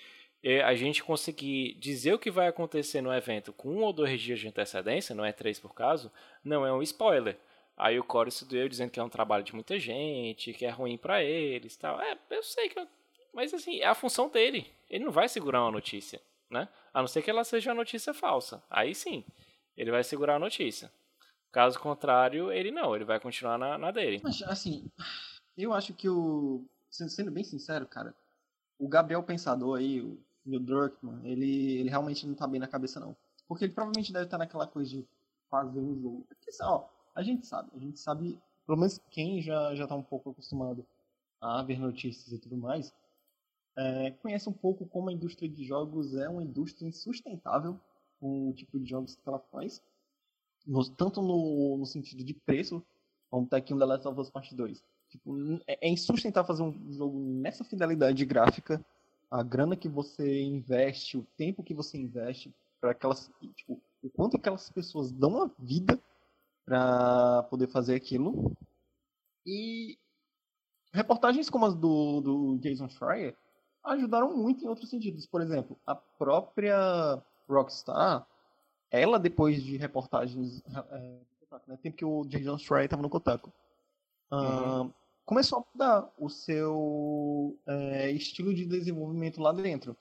[0.43, 4.39] a gente conseguir dizer o que vai acontecer no evento com um ou dois dias
[4.39, 6.12] de antecedência, não é três por caso,
[6.43, 7.38] não é um spoiler.
[7.77, 10.69] Aí o Corey se doeu dizendo que é um trabalho de muita gente, que é
[10.69, 11.99] ruim para eles tal.
[12.01, 12.77] É, eu sei que.
[12.77, 12.88] Eu...
[13.34, 14.69] Mas assim, é a função dele.
[14.89, 16.67] Ele não vai segurar uma notícia, né?
[16.93, 18.62] A não ser que ela seja uma notícia falsa.
[18.69, 19.23] Aí sim,
[19.77, 20.91] ele vai segurar a notícia.
[21.51, 24.19] Caso contrário, ele não, ele vai continuar na, na dele.
[24.23, 24.91] Mas, assim,
[25.58, 26.65] eu acho que o.
[26.89, 28.13] Sendo bem sincero, cara,
[28.77, 32.99] o Gabriel Pensador aí, o Neil Druckmann, ele, ele realmente não tá bem na cabeça,
[32.99, 33.15] não.
[33.47, 35.08] Porque ele provavelmente deve estar naquela coisa de
[35.49, 36.25] fazer um jogo.
[36.27, 40.03] Porque, ó, a gente sabe, a gente sabe, pelo menos quem já, já tá um
[40.03, 40.86] pouco acostumado
[41.39, 42.93] a ver notícias e tudo mais,
[43.75, 47.79] é, conhece um pouco como a indústria de jogos é uma indústria insustentável
[48.19, 49.82] com o tipo de jogos que ela faz
[50.65, 52.84] no, tanto no, no, sentido de preço,
[53.29, 54.84] como tá aqui um The Last of Us Part 2.
[55.10, 55.36] Tipo,
[55.67, 58.84] é, é insustentável fazer um jogo nessa fidelidade gráfica,
[59.33, 64.37] a grana que você investe, o tempo que você investe, para aquelas, tipo, o quanto
[64.37, 65.99] aquelas pessoas dão a vida
[66.63, 68.55] para poder fazer aquilo.
[69.43, 69.97] E
[70.93, 73.35] reportagens como as do, do Jason Schreier
[73.83, 75.25] ajudaram muito em outros sentidos.
[75.25, 77.19] Por exemplo, a própria
[77.49, 78.27] Rockstar
[78.91, 80.61] ela, depois de reportagens.
[80.91, 81.19] É,
[81.67, 83.51] né, tempo que o Jason Schreier estava no Kotaku.
[84.31, 84.81] Uhum.
[84.85, 84.93] Uh,
[85.25, 89.95] começou a mudar o seu é, estilo de desenvolvimento lá dentro.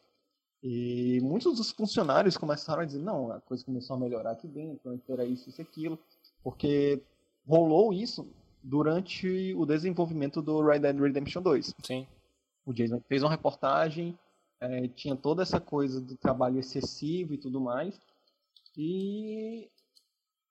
[0.62, 4.90] E muitos dos funcionários começaram a dizer: não, a coisa começou a melhorar aqui dentro,
[4.90, 5.98] antes era isso, isso aquilo.
[6.42, 7.02] Porque
[7.46, 8.28] rolou isso
[8.62, 11.74] durante o desenvolvimento do Red Dead Redemption 2.
[11.82, 12.06] Sim.
[12.64, 14.16] O Jason fez uma reportagem,
[14.60, 18.00] é, tinha toda essa coisa do trabalho excessivo e tudo mais
[18.76, 19.70] e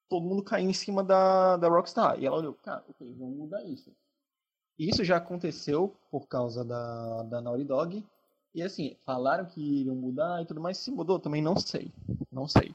[0.08, 2.18] todo mundo caiu em cima da, da Rockstar.
[2.20, 3.90] E ela olhou, cara, ok, vamos mudar isso.
[4.78, 8.04] Isso já aconteceu por causa da, da Naughty Dog.
[8.54, 10.78] E assim, falaram que iriam mudar e tudo mais.
[10.78, 11.90] Se mudou, também não sei.
[12.30, 12.74] Não sei.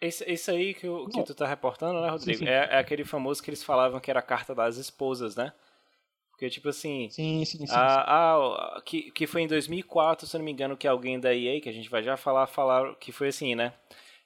[0.00, 2.38] Esse, esse aí que, o, que tu tá reportando, né, Rodrigo?
[2.38, 2.50] Sim, sim.
[2.50, 5.52] É, é, aquele famoso que eles falavam que era a carta das esposas, né?
[6.30, 7.08] Porque, tipo assim.
[7.10, 7.74] Sim, sim, sim.
[7.74, 11.34] A, a, que, que foi em 2004, se eu não me engano, que alguém da
[11.34, 13.72] EA, que a gente vai já falar, falaram que foi assim, né?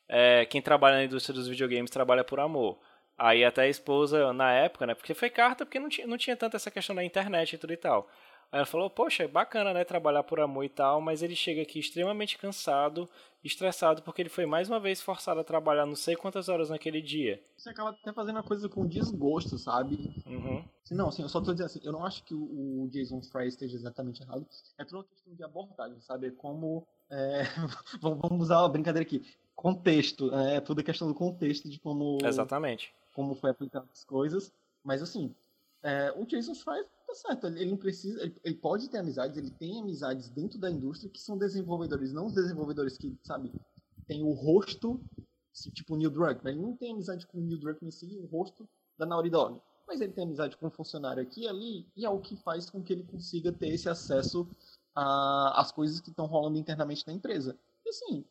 [0.09, 2.79] é, quem trabalha na indústria dos videogames trabalha por amor.
[3.19, 4.95] Aí até a esposa, na época, né?
[4.95, 7.73] Porque foi carta, porque não tinha, não tinha tanto essa questão da internet e tudo
[7.73, 8.09] e tal.
[8.51, 11.61] Aí ela falou, poxa, é bacana, né, trabalhar por amor e tal, mas ele chega
[11.61, 13.07] aqui extremamente cansado,
[13.45, 17.03] estressado, porque ele foi mais uma vez forçado a trabalhar não sei quantas horas naquele
[17.03, 17.43] dia.
[17.59, 20.15] Você acaba até fazendo a coisa com desgosto, sabe?
[20.25, 20.65] Uhum.
[20.93, 23.77] Não, assim, eu só tô dizendo assim, eu não acho que o Jason Fry esteja
[23.77, 24.47] exatamente errado,
[24.79, 26.29] é toda uma questão de abordagem, sabe?
[26.29, 27.43] É como, é...
[28.01, 29.23] vamos usar uma brincadeira aqui,
[29.55, 34.53] contexto, é tudo questão do contexto de como exatamente como foi aplicado as coisas,
[34.85, 35.35] mas assim
[35.83, 39.37] é, o Jason Schreier tá certo, ele, ele não precisa, ele, ele, pode ter amizades,
[39.37, 43.53] ele tem amizades dentro da indústria que são desenvolvedores, não os desenvolvedores que sabe
[44.07, 45.01] tem o rosto
[45.53, 48.27] tipo o Neil Druckmann, ele não tem amizade com o Neil Druckmann em si, o
[48.27, 52.05] rosto da Naughty Dog, mas ele tem amizade com um funcionário aqui e ali e
[52.05, 54.49] é o que faz com que ele consiga ter esse acesso
[54.95, 57.59] às coisas que estão rolando internamente na empresa.
[57.85, 58.25] E assim,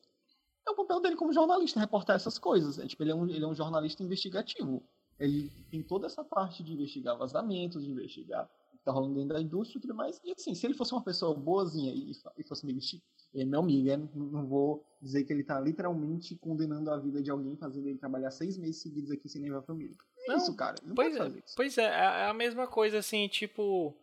[0.67, 2.77] é o papel dele como jornalista, reportar essas coisas.
[2.80, 4.84] É, tipo, ele, é um, ele é um jornalista investigativo.
[5.19, 9.34] Ele tem toda essa parte de investigar vazamentos, de investigar o que tá rolando dentro
[9.34, 10.19] da indústria e tudo mais.
[10.23, 13.01] E assim, se ele fosse uma pessoa boazinha e, e fosse me vestir,
[13.34, 17.21] ele é meu amigo, é, não vou dizer que ele tá literalmente condenando a vida
[17.21, 19.95] de alguém, fazendo ele trabalhar seis meses seguidos aqui sem levar a família.
[20.27, 20.75] É não, isso, cara.
[20.84, 21.56] Não pois, é, isso.
[21.56, 23.95] pois é, é a mesma coisa assim, tipo,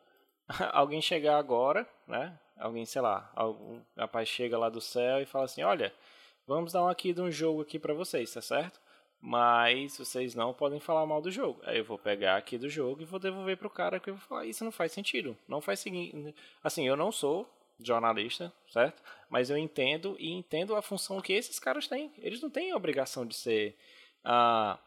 [0.73, 2.39] alguém chegar agora, né?
[2.57, 5.93] Alguém, sei lá, algum rapaz chega lá do céu e fala assim, olha,
[6.47, 8.81] vamos dar um aqui de um jogo aqui para vocês, tá certo?
[9.21, 11.61] Mas vocês não podem falar mal do jogo.
[11.65, 14.29] Aí eu vou pegar aqui do jogo e vou devolver pro cara que eu vou
[14.29, 15.37] falar, isso não faz sentido.
[15.49, 17.49] Não faz seguinte, assim, eu não sou
[17.81, 19.03] jornalista, certo?
[19.29, 22.13] Mas eu entendo e entendo a função que esses caras têm.
[22.19, 23.77] Eles não têm obrigação de ser
[24.23, 24.79] ah,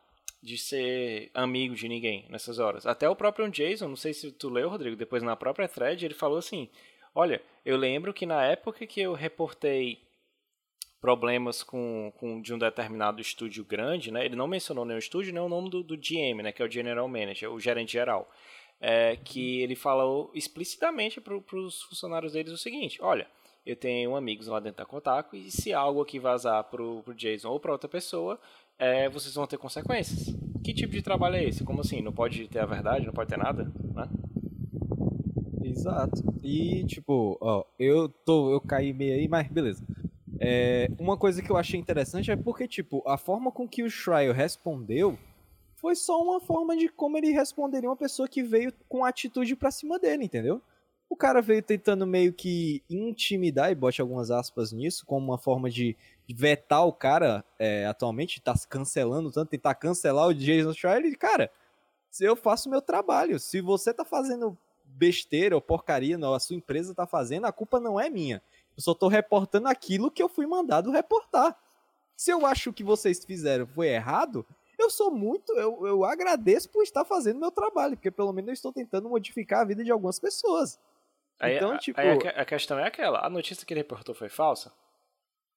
[0.41, 2.85] de ser amigo de ninguém nessas horas.
[2.85, 6.13] Até o próprio Jason, não sei se tu leu, Rodrigo, depois na própria thread, ele
[6.13, 6.69] falou assim:
[7.13, 10.06] "Olha, eu lembro que na época que eu reportei
[10.99, 14.25] problemas com, com de um determinado estúdio grande, né?
[14.25, 16.51] Ele não mencionou nenhum estúdio, nem o nome do, do GM, né?
[16.51, 18.29] Que é o General Manager, o gerente geral.
[18.79, 23.27] É, que ele falou explicitamente para os funcionários deles o seguinte: olha,
[23.65, 27.49] eu tenho amigos lá dentro da Kotaku e se algo aqui vazar pro, pro Jason
[27.49, 28.39] ou para outra pessoa,
[28.77, 30.35] é, vocês vão ter consequências.
[30.63, 31.63] Que tipo de trabalho é esse?
[31.63, 32.01] Como assim?
[32.01, 33.05] Não pode ter a verdade?
[33.05, 33.71] Não pode ter nada?
[33.93, 34.09] Né?
[35.63, 36.23] Exato.
[36.43, 39.83] E, tipo, ó, eu tô, eu caí meio aí, mas beleza.
[40.39, 43.89] É, uma coisa que eu achei interessante é porque, tipo, a forma com que o
[43.89, 45.17] Schreier respondeu
[45.75, 49.71] foi só uma forma de como ele responderia uma pessoa que veio com atitude pra
[49.71, 50.61] cima dele, entendeu?
[51.09, 55.69] O cara veio tentando meio que intimidar, e bote algumas aspas nisso, como uma forma
[55.69, 55.95] de
[56.27, 61.49] vetar o cara é, atualmente, tá cancelando tanto, tentar cancelar o Jason Schreier, e, cara,
[62.19, 66.93] eu faço meu trabalho, se você tá fazendo besteira ou porcaria, não, a sua empresa
[66.93, 68.41] tá fazendo, a culpa não é minha.
[68.77, 71.57] Eu só tô reportando aquilo que eu fui mandado reportar.
[72.15, 74.45] Se eu acho que vocês fizeram foi errado,
[74.77, 78.53] eu sou muito, eu, eu agradeço por estar fazendo meu trabalho, porque pelo menos eu
[78.53, 80.79] estou tentando modificar a vida de algumas pessoas.
[81.39, 81.99] Aí, então, tipo.
[81.99, 84.71] Aí a, a, questão é aquela: a notícia que ele reportou foi falsa?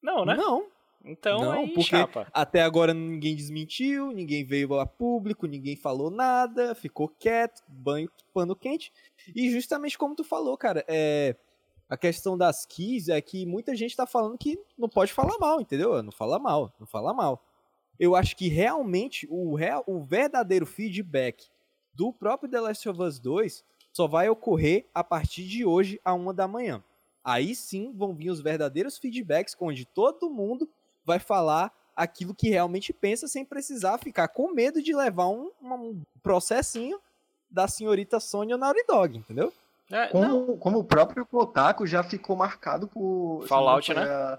[0.03, 0.35] Não, né?
[0.35, 0.67] Não.
[1.03, 2.27] Então, não, aí, porque chapa.
[2.31, 8.55] até agora ninguém desmentiu, ninguém veio a público, ninguém falou nada, ficou quieto, banho, pano
[8.55, 8.93] quente.
[9.35, 11.37] E justamente como tu falou, cara, é,
[11.91, 15.61] a questão das keys é que muita gente tá falando que não pode falar mal,
[15.61, 16.01] entendeu?
[16.05, 17.45] Não fala mal, não fala mal.
[17.99, 21.49] Eu acho que realmente o, real, o verdadeiro feedback
[21.93, 26.15] do próprio The Last of Us 2 só vai ocorrer a partir de hoje, a
[26.15, 26.83] uma da manhã.
[27.25, 30.71] Aí sim vão vir os verdadeiros feedbacks, onde todo mundo
[31.05, 36.01] vai falar aquilo que realmente pensa sem precisar ficar com medo de levar um, um
[36.23, 37.01] processinho
[37.51, 39.53] da senhorita Sônia Naughty Dog, entendeu?
[39.91, 43.45] É, como, como, o próprio Kotaku já ficou marcado por...
[43.49, 44.03] Fallout, né?
[44.03, 44.39] A...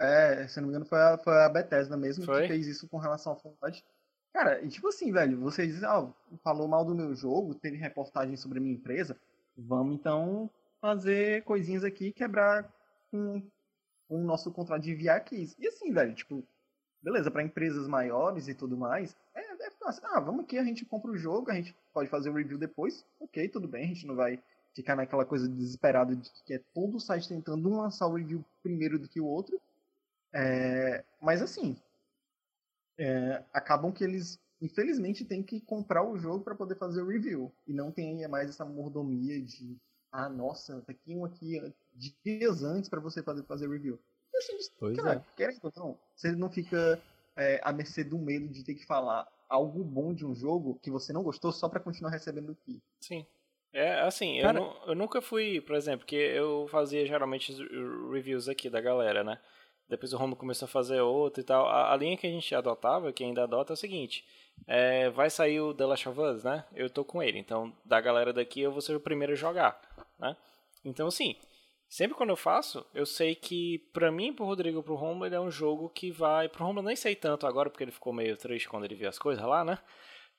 [0.00, 2.42] É, se não me engano foi a, foi a Bethesda mesmo foi?
[2.42, 3.84] que fez isso com relação ao Fallout.
[4.32, 6.08] Cara, e tipo assim, velho, vocês dizem, ah,
[6.42, 9.16] falou mal do meu jogo, teve reportagem sobre a minha empresa,
[9.56, 10.48] vamos então
[10.80, 12.72] fazer coisinhas aqui quebrar
[13.10, 13.42] com
[14.08, 15.24] o nosso contrato de enviar.
[15.32, 16.42] E assim, velho, tipo,
[17.02, 19.16] beleza, para empresas maiores e tudo mais,
[19.60, 19.70] é.
[20.04, 23.04] Ah, vamos aqui, a gente compra o jogo, a gente pode fazer o review depois.
[23.18, 24.42] Ok, tudo bem, a gente não vai
[24.74, 28.44] ficar naquela coisa desesperada de que é todo o site tentando um lançar o review
[28.62, 29.60] primeiro do que o outro.
[30.32, 31.76] É, mas assim,
[32.98, 37.52] é, acabam que eles, infelizmente, têm que comprar o jogo para poder fazer o review.
[37.66, 39.76] E não tem mais essa mordomia de,
[40.12, 43.98] ah, nossa, tá aqui um aqui dias antes para você fazer, fazer review.
[44.32, 45.36] E assim, pois cara, é.
[45.36, 47.00] querendo ou não, você não fica
[47.36, 50.90] é, à mercê do medo de ter que falar algo bom de um jogo que
[50.90, 52.80] você não gostou só para continuar recebendo aqui.
[53.00, 53.26] Sim.
[53.72, 54.58] É, assim, cara...
[54.58, 57.52] eu, não, eu nunca fui, por exemplo, que eu fazia geralmente
[58.10, 59.38] reviews aqui da galera, né?
[59.88, 61.66] Depois o Romo começou a fazer outro e tal.
[61.66, 64.24] A, a, linha que a gente adotava, que ainda adota, é o seguinte:
[64.66, 66.64] é, vai sair o The Last of Us, né?
[66.72, 67.38] Eu tô com ele.
[67.38, 69.80] Então, da galera daqui, eu vou ser o primeiro a jogar,
[70.18, 70.36] né?
[70.84, 71.36] Então, assim,
[71.90, 75.40] sempre quando eu faço, eu sei que pra mim, pro Rodrigo pro Romo, ele é
[75.40, 76.48] um jogo que vai.
[76.48, 79.08] Pro Romo eu nem sei tanto agora, porque ele ficou meio triste quando ele viu
[79.08, 79.76] as coisas lá, né?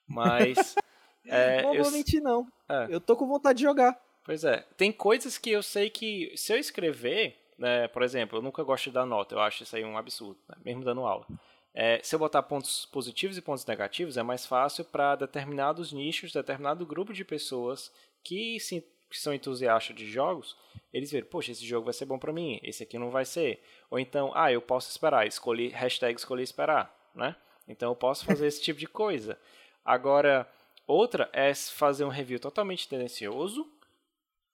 [0.08, 0.76] Mas.
[1.28, 1.84] é, não eu...
[1.84, 2.48] vou mentir, não.
[2.70, 2.88] É.
[2.90, 4.02] Eu tô com vontade de jogar.
[4.24, 4.66] Pois é.
[4.78, 8.86] Tem coisas que eu sei que se eu escrever, né, por exemplo, eu nunca gosto
[8.86, 11.26] de dar nota, eu acho isso aí um absurdo, né, mesmo dando aula.
[11.74, 16.34] É, se eu botar pontos positivos e pontos negativos, é mais fácil para determinados nichos,
[16.34, 17.92] determinado grupo de pessoas
[18.24, 20.58] que se que são entusiastas de jogos,
[20.94, 23.64] eles verem, poxa, esse jogo vai ser bom para mim, esse aqui não vai ser.
[23.90, 27.36] Ou então, ah, eu posso esperar, escolhi, hashtag escolhi esperar, né?
[27.68, 29.38] Então eu posso fazer esse tipo de coisa.
[29.86, 30.48] Agora,
[30.88, 33.70] outra é fazer um review totalmente tendencioso,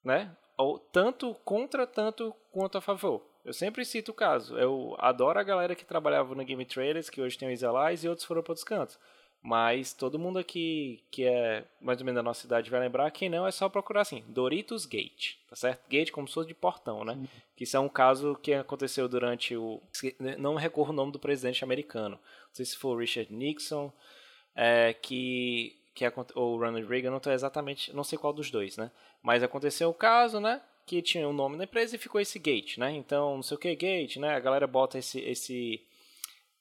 [0.04, 0.36] né?
[0.56, 3.24] Ou tanto contra, tanto quanto a favor.
[3.44, 4.58] Eu sempre cito o caso.
[4.58, 8.08] Eu adoro a galera que trabalhava no Game Trailers, que hoje tem o Isalize e
[8.08, 8.98] outros foram para outros cantos.
[9.40, 13.28] Mas todo mundo aqui que é mais ou menos da nossa cidade vai lembrar, quem
[13.28, 15.88] não é só procurar assim, Doritos Gate, tá certo?
[15.88, 17.14] Gate como se fosse de portão, né?
[17.14, 17.28] Sim.
[17.56, 19.80] Que isso é um caso que aconteceu durante o...
[20.38, 22.16] Não recorro o nome do presidente americano.
[22.16, 23.92] Não sei se foi o Richard Nixon,
[24.54, 25.76] é, que...
[25.94, 27.94] que é, ou Ronald Reagan, não estou exatamente...
[27.94, 28.90] Não sei qual dos dois, né?
[29.22, 30.60] Mas aconteceu o caso, né?
[30.84, 32.90] Que tinha um nome na empresa e ficou esse Gate, né?
[32.92, 34.34] Então, não sei o que, Gate, né?
[34.34, 35.20] A galera bota esse...
[35.20, 35.86] esse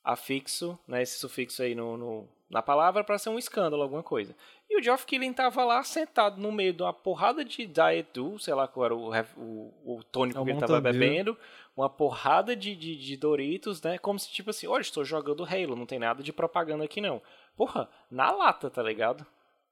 [0.04, 4.36] afixo, né, esse sufixo aí no, no na palavra para ser um escândalo, alguma coisa.
[4.70, 8.40] E o Geoff Keighley tava lá sentado no meio de uma porrada de Diet Do,
[8.40, 11.38] sei lá qual era o, o, o tônico é que ele tava bebendo,
[11.76, 13.98] uma porrada de, de, de, Doritos, né?
[13.98, 17.22] Como se tipo assim, olha, estou jogando Halo, não tem nada de propaganda aqui não.
[17.56, 19.26] Porra, na lata, tá ligado?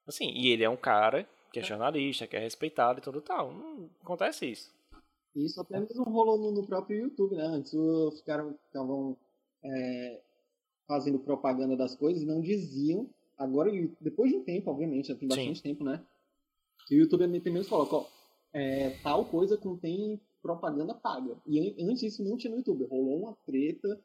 [0.06, 3.52] Assim, e ele é um cara que é jornalista, que é respeitado e tudo tal.
[3.52, 4.76] Não acontece isso.
[5.36, 7.46] Isso até mesmo rolou no, no próprio YouTube, né?
[7.46, 7.74] Antes
[8.18, 9.18] ficaram, ficavam
[9.64, 10.22] é,
[10.88, 13.10] fazendo propaganda das coisas e não diziam.
[13.38, 15.64] Agora, depois de um tempo, obviamente, já tem bastante Sim.
[15.64, 16.04] tempo, né?
[16.90, 18.06] E o YouTube tem mesmo coloca, ó,
[18.54, 21.36] é, tal coisa contém propaganda paga.
[21.48, 22.86] E antes isso não tinha no YouTube.
[22.86, 24.00] Rolou uma treta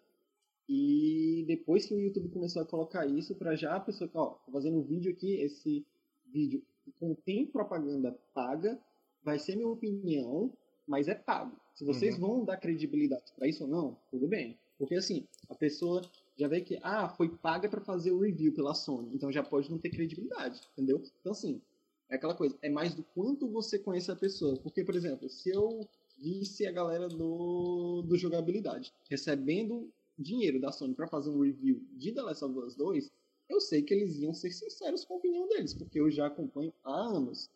[0.68, 4.52] e depois que o YouTube começou a colocar isso, para já a pessoa, ó, tô
[4.52, 5.84] fazendo um vídeo aqui, esse
[6.26, 6.62] vídeo
[6.98, 8.80] contém propaganda paga,
[9.22, 10.52] vai ser minha opinião,
[10.86, 11.56] mas é pago.
[11.74, 12.20] Se vocês uhum.
[12.20, 14.58] vão dar credibilidade para isso ou não, tudo bem.
[14.78, 16.02] Porque assim, a pessoa
[16.40, 19.70] já vê que, ah, foi paga para fazer o review pela Sony, então já pode
[19.70, 21.02] não ter credibilidade, entendeu?
[21.20, 21.60] Então assim,
[22.08, 24.56] é aquela coisa, é mais do quanto você conhece a pessoa.
[24.56, 25.86] Porque, por exemplo, se eu
[26.18, 32.12] visse a galera do, do jogabilidade recebendo dinheiro da Sony para fazer um review de
[32.12, 33.12] The Last of Us 2,
[33.50, 36.72] eu sei que eles iam ser sinceros com a opinião deles, porque eu já acompanho
[36.82, 37.50] há anos.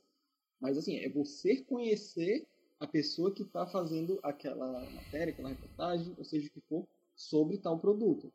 [0.60, 2.46] Mas assim, é você conhecer
[2.78, 7.56] a pessoa que está fazendo aquela matéria, aquela reportagem, ou seja o que for, sobre
[7.56, 8.30] tal produto.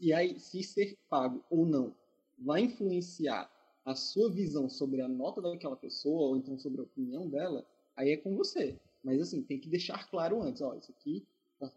[0.00, 1.94] E aí, se ser pago ou não
[2.38, 3.50] vai influenciar
[3.84, 7.66] a sua visão sobre a nota daquela pessoa, ou então sobre a opinião dela,
[7.96, 8.78] aí é com você.
[9.02, 11.26] Mas assim, tem que deixar claro antes, ó, isso aqui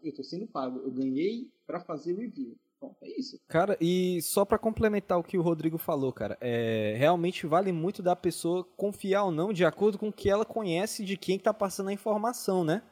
[0.02, 2.56] eu estou sendo pago, eu ganhei para fazer review.
[2.80, 3.40] Bom, é isso.
[3.48, 8.02] Cara, e só para complementar o que o Rodrigo falou, cara, é, realmente vale muito
[8.02, 11.54] da pessoa confiar ou não de acordo com o que ela conhece de quem está
[11.54, 12.82] passando a informação, né?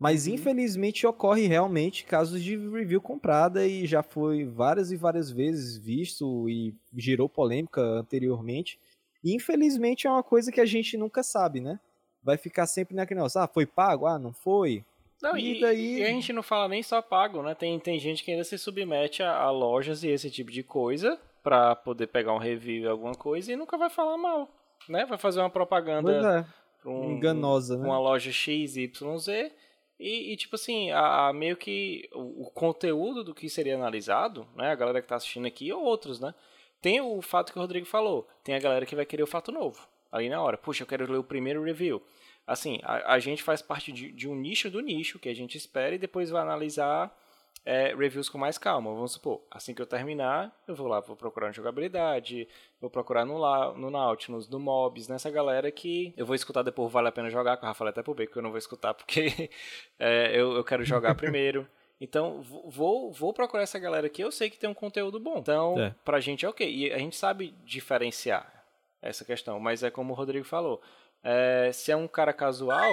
[0.00, 0.32] Mas uhum.
[0.32, 6.48] infelizmente ocorre realmente casos de review comprada e já foi várias e várias vezes visto
[6.48, 8.78] e gerou polêmica anteriormente.
[9.22, 11.78] E infelizmente é uma coisa que a gente nunca sabe, né?
[12.22, 14.06] Vai ficar sempre naquele negócio, ah, foi pago?
[14.06, 14.82] Ah, não foi?
[15.22, 15.98] Não, e, e, daí...
[15.98, 17.54] e, a gente não fala nem só pago, né?
[17.54, 21.18] Tem, tem gente que ainda se submete a, a lojas e esse tipo de coisa
[21.42, 24.48] para poder pegar um review alguma coisa e nunca vai falar mal,
[24.88, 25.04] né?
[25.04, 26.46] Vai fazer uma propaganda
[26.84, 26.88] é.
[26.88, 27.86] um, enganosa, né?
[27.86, 29.52] Uma loja X, Y, Z
[30.00, 34.48] e, e tipo assim, a, a, meio que o, o, conteúdo do que seria analisado,
[34.56, 34.70] né?
[34.70, 36.34] A galera que tá assistindo aqui ou outros, né?
[36.80, 39.52] Tem o fato que o Rodrigo falou, tem a galera que vai querer o fato
[39.52, 40.56] novo ali na hora.
[40.56, 42.02] Puxa, eu quero ler o primeiro review
[42.50, 45.56] assim, a, a gente faz parte de, de, um nicho do nicho que a gente
[45.56, 47.16] espera e depois vai analisar
[47.64, 48.92] é, reviews com mais calma.
[48.92, 52.48] Vamos supor, assim que eu terminar, eu vou lá, vou procurar jogabilidade,
[52.80, 53.38] vou procurar no,
[53.74, 57.56] no Nautilus, no Mobs, nessa galera que eu vou escutar depois, vale a pena jogar,
[57.56, 59.50] com a Rafael até bem, que eu não vou escutar porque
[59.98, 61.66] é, eu, eu quero jogar primeiro.
[62.00, 65.36] Então, vou, vou procurar essa galera que eu sei que tem um conteúdo bom.
[65.36, 65.94] Então, é.
[66.02, 66.66] pra gente é ok.
[66.66, 68.64] E a gente sabe diferenciar
[69.02, 70.80] essa questão, mas é como o Rodrigo falou.
[71.22, 72.90] É, se é um cara casual.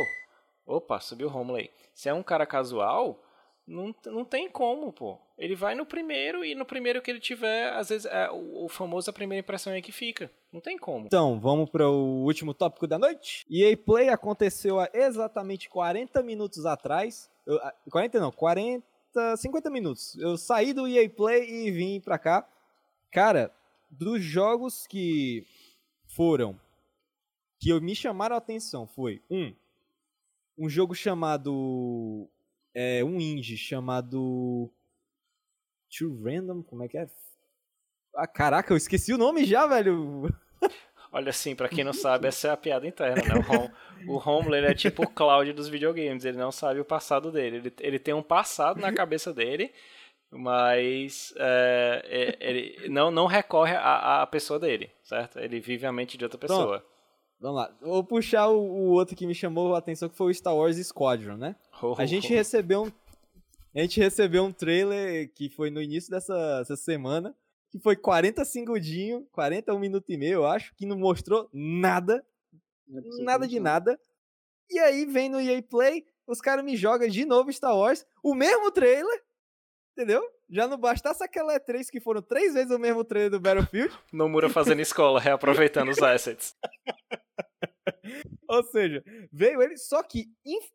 [0.66, 1.72] Opa, subiu o Romulo aí.
[1.94, 3.24] Se é um cara casual,
[3.68, 5.20] não, não tem como, pô.
[5.38, 8.70] Ele vai no primeiro e no primeiro que ele tiver, às vezes, é, o, o
[8.70, 10.32] famoso a primeira impressão é que fica.
[10.52, 11.06] Não tem como.
[11.06, 13.46] Então, vamos para o último tópico da noite.
[13.50, 17.30] EA Play aconteceu há exatamente 40 minutos atrás.
[17.46, 17.60] Eu,
[17.92, 18.86] 40 não, 40,
[19.36, 20.16] 50 minutos.
[20.16, 22.48] Eu saí do EA Play e vim pra cá.
[23.12, 23.54] Cara,
[23.92, 25.46] dos jogos que
[26.08, 26.60] foram
[27.60, 29.54] que me chamaram a atenção foi, um,
[30.58, 32.30] um jogo chamado,
[32.80, 34.72] é, um indie chamado
[35.90, 37.08] Too Random, como é que é?
[38.16, 40.30] Ah, caraca, eu esqueci o nome já, velho.
[41.12, 43.74] Olha assim, para quem não sabe, essa é a piada interna, né?
[44.08, 47.58] O, Hom o é tipo o Cloud dos videogames, ele não sabe o passado dele.
[47.58, 49.74] Ele, ele tem um passado na cabeça dele,
[50.30, 55.40] mas é, é, ele não, não recorre à, à pessoa dele, certo?
[55.40, 56.80] Ele vive a mente de outra pessoa.
[56.80, 56.97] Pronto.
[57.40, 57.78] Vamos lá.
[57.82, 60.78] Vou puxar o, o, outro que me chamou a atenção, que foi o Star Wars
[60.78, 61.56] Squadron, né?
[61.82, 62.36] Oh, a gente oh.
[62.36, 62.92] recebeu um.
[63.76, 67.36] A gente recebeu um trailer que foi no início dessa, semana,
[67.70, 72.26] que foi 40 segundinhos, 41 minutos e meio, eu acho, que não mostrou nada.
[72.90, 74.00] É nada de nada.
[74.70, 78.34] E aí vem no EA Play, os caras me jogam de novo Star Wars, o
[78.34, 79.24] mesmo trailer,
[79.98, 80.22] entendeu?
[80.48, 83.92] Já não bastasse aquela E3 que foram três vezes o mesmo trailer do Battlefield.
[84.14, 86.56] Nomura fazendo escola, reaproveitando os assets.
[88.48, 90.28] Ou seja, veio ele, só que,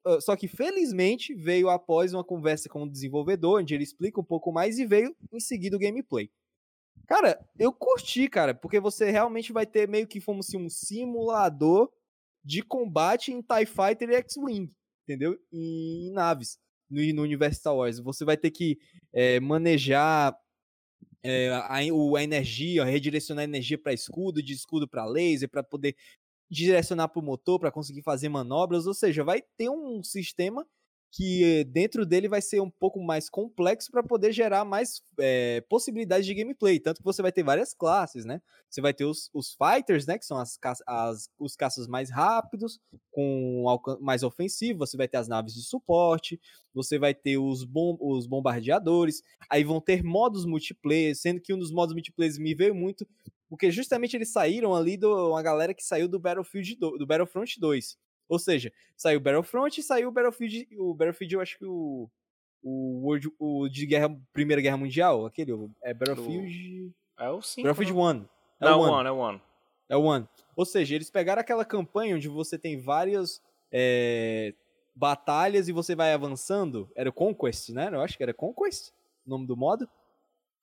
[0.04, 4.24] ah, só que felizmente veio após uma conversa com o desenvolvedor, onde ele explica um
[4.24, 6.30] pouco mais e veio em seguida o gameplay.
[7.06, 11.90] Cara, eu curti, cara, porque você realmente vai ter meio que como se um simulador
[12.44, 14.70] de combate em TIE Fighter e X-Wing,
[15.04, 15.38] entendeu?
[15.52, 16.58] Em, em naves
[16.92, 17.98] no, no universo Star Wars.
[17.98, 18.78] Você vai ter que
[19.12, 20.36] é, manejar
[21.22, 25.96] é, a, a, energia, redirecionar a energia para escudo, de escudo para laser, para poder
[26.50, 30.66] direcionar para o motor para conseguir fazer manobras, ou seja, vai ter um sistema
[31.14, 36.24] que dentro dele vai ser um pouco mais complexo para poder gerar mais é, possibilidades
[36.24, 36.80] de gameplay.
[36.80, 38.40] Tanto que você vai ter várias classes, né?
[38.70, 40.16] Você vai ter os, os fighters, né?
[40.16, 43.62] Que são as, as, os caças mais rápidos, com
[44.00, 44.78] mais ofensivo.
[44.78, 46.40] Você vai ter as naves de suporte.
[46.72, 49.22] Você vai ter os, bom, os bombardeadores.
[49.50, 53.06] Aí vão ter modos multiplayer, sendo que um dos modos multiplayer me veio muito,
[53.50, 57.60] porque justamente eles saíram ali do uma galera que saiu do Battlefield do, do Battlefront
[57.60, 57.98] 2.
[58.32, 60.66] Ou seja, saiu o Battlefront e saiu o Battlefield.
[60.78, 62.08] O Battlefield, eu acho que o.
[62.64, 65.52] O, World, o de guerra, Primeira Guerra Mundial, aquele.
[65.82, 66.94] É Battlefield.
[67.18, 67.68] É o 5.
[67.68, 68.12] Battlefield 1.
[68.14, 68.28] Né?
[68.60, 69.40] É Não, o 1, é o 1.
[69.90, 70.28] É o 1.
[70.56, 74.54] Ou seja, eles pegaram aquela campanha onde você tem várias é,
[74.94, 76.90] batalhas e você vai avançando.
[76.96, 77.90] Era o Conquest, né?
[77.92, 78.92] Eu acho que era Conquest
[79.26, 79.86] o nome do modo.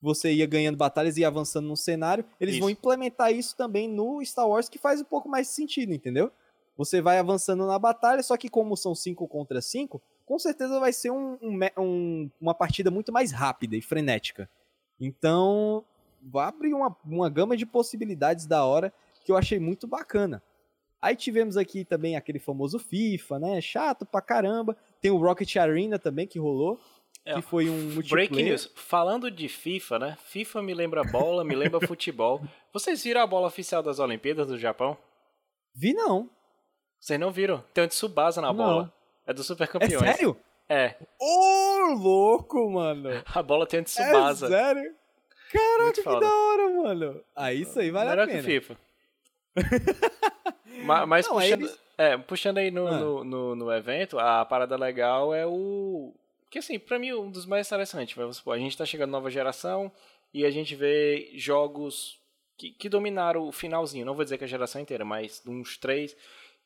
[0.02, 2.26] Você ia ganhando batalhas e ia avançando no cenário.
[2.40, 2.62] Eles isso.
[2.62, 6.32] vão implementar isso também no Star Wars, que faz um pouco mais sentido, entendeu?
[6.80, 10.94] Você vai avançando na batalha, só que como são 5 contra 5, com certeza vai
[10.94, 14.50] ser um, um, um, uma partida muito mais rápida e frenética.
[14.98, 15.84] Então,
[16.24, 18.94] vai abrir uma, uma gama de possibilidades da hora
[19.26, 20.42] que eu achei muito bacana.
[21.02, 23.60] Aí tivemos aqui também aquele famoso FIFA, né?
[23.60, 24.78] Chato pra caramba.
[25.02, 26.80] Tem o Rocket Arena também que rolou.
[27.26, 28.30] É, que foi um multiplayer.
[28.30, 28.72] Breaking news.
[28.74, 30.18] Falando de FIFA, né?
[30.24, 32.42] FIFA me lembra bola, me lembra futebol.
[32.72, 34.98] Vocês viram a bola oficial das Olimpíadas do Japão?
[35.76, 36.30] Vi não.
[37.00, 37.64] Vocês não viram?
[37.74, 38.56] Tem um Tsubasa na não.
[38.56, 38.94] bola.
[39.26, 40.02] É do Super Campeões.
[40.02, 40.38] É sério?
[40.68, 40.96] É.
[41.20, 43.10] Ô, oh, louco, mano.
[43.34, 44.48] A bola tem um Tsubasa.
[44.48, 44.96] É sério?
[45.52, 47.22] Caraca, que da hora, mano.
[47.36, 48.42] Ah, isso aí vale Melhor a pena.
[48.42, 48.78] Melhor que FIFA.
[50.86, 51.80] mas, mas não, puxando, eles...
[51.98, 52.98] é, puxando aí no, ah.
[53.00, 56.14] no, no, no, evento, a parada legal é o...
[56.52, 58.16] Que assim, pra mim, um dos mais interessantes.
[58.16, 59.92] Vamos supor, a gente tá chegando nova geração
[60.34, 62.20] e a gente vê jogos
[62.58, 64.06] que, que dominaram o finalzinho.
[64.06, 66.16] Não vou dizer que a geração inteira, mas uns três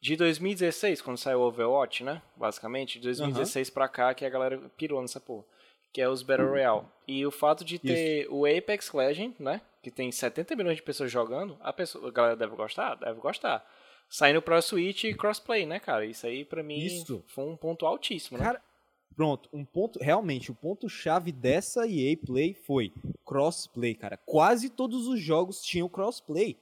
[0.04, 2.22] de 2016, quando saiu o Overwatch, né?
[2.36, 3.74] Basicamente, de 2016 uhum.
[3.74, 5.46] pra cá que a galera pirou nessa porra.
[5.94, 6.86] Que é os Battle Royale.
[7.08, 8.36] E o fato de ter Isso.
[8.36, 9.62] o Apex Legend, né?
[9.82, 12.96] Que tem 70 milhões de pessoas jogando, a, pessoa, a galera deve gostar?
[12.96, 13.66] Deve gostar.
[14.10, 16.06] Saindo pro Switch e crossplay, né, cara?
[16.06, 17.24] Isso aí pra mim Isso.
[17.30, 18.44] foi um ponto altíssimo, né?
[18.44, 18.62] Cara,
[19.16, 22.92] pronto, um ponto, realmente, o ponto chave dessa EA Play foi
[23.26, 24.18] crossplay, cara.
[24.18, 26.58] Quase todos os jogos tinham crossplay.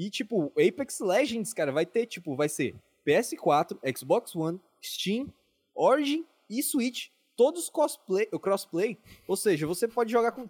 [0.00, 2.74] E, tipo, Apex Legends, cara, vai ter, tipo, vai ser
[3.06, 5.30] PS4, Xbox One, Steam,
[5.74, 7.08] Origin e Switch.
[7.36, 8.96] Todos cosplay, crossplay.
[9.28, 10.48] Ou seja, você pode jogar com.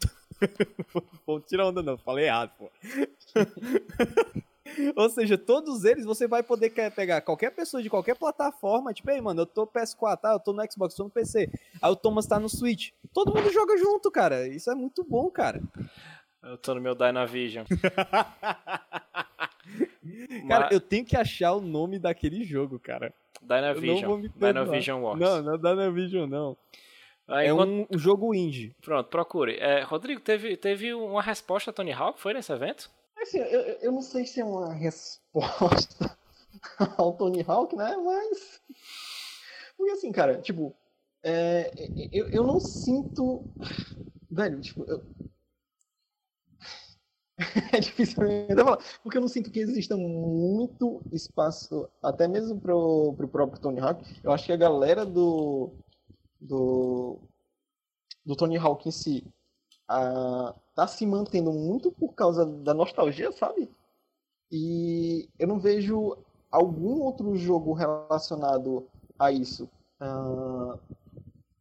[1.26, 2.70] pô, tira onda não, falei errado, pô.
[4.94, 9.20] Ou seja, todos eles você vai poder pegar qualquer pessoa de qualquer plataforma, tipo, ei,
[9.20, 10.32] mano, eu tô PS4, tá?
[10.32, 11.50] eu tô no Xbox, tô no PC.
[11.82, 12.92] Aí o Thomas tá no Switch.
[13.12, 14.46] Todo mundo joga junto, cara.
[14.46, 15.60] Isso é muito bom, cara.
[16.40, 17.66] Eu tô no meu Dynavision.
[20.48, 20.72] Cara, Mas...
[20.72, 23.12] eu tenho que achar o nome daquele jogo, cara.
[23.42, 24.22] Dynavision.
[24.36, 25.20] Dynavision Wars.
[25.20, 26.56] Não, não é Dynavision, não.
[27.28, 28.74] Ah, é um, um, jogo indie.
[28.82, 29.56] Pronto, procure.
[29.58, 32.90] É, Rodrigo, teve, teve uma resposta a Tony Hawk, foi nesse evento?
[33.16, 36.16] Assim, eu, eu não sei se é uma resposta
[36.98, 37.96] ao Tony Hawk, né?
[37.96, 38.60] Mas.
[39.76, 40.74] Porque assim, cara, tipo.
[41.22, 41.70] É,
[42.12, 43.44] eu, eu não sinto.
[44.28, 45.02] Velho, tipo, eu,
[47.72, 53.14] é difícil ainda falar, porque eu não sinto que exista muito espaço, até mesmo pro,
[53.16, 54.04] pro próprio Tony Hawk.
[54.22, 55.70] Eu acho que a galera do,
[56.40, 57.18] do,
[58.24, 59.26] do Tony Hawk em si
[59.88, 63.70] a, tá se mantendo muito por causa da nostalgia, sabe?
[64.52, 66.16] E eu não vejo
[66.50, 68.86] algum outro jogo relacionado
[69.18, 69.68] a isso.
[70.00, 70.78] Uh,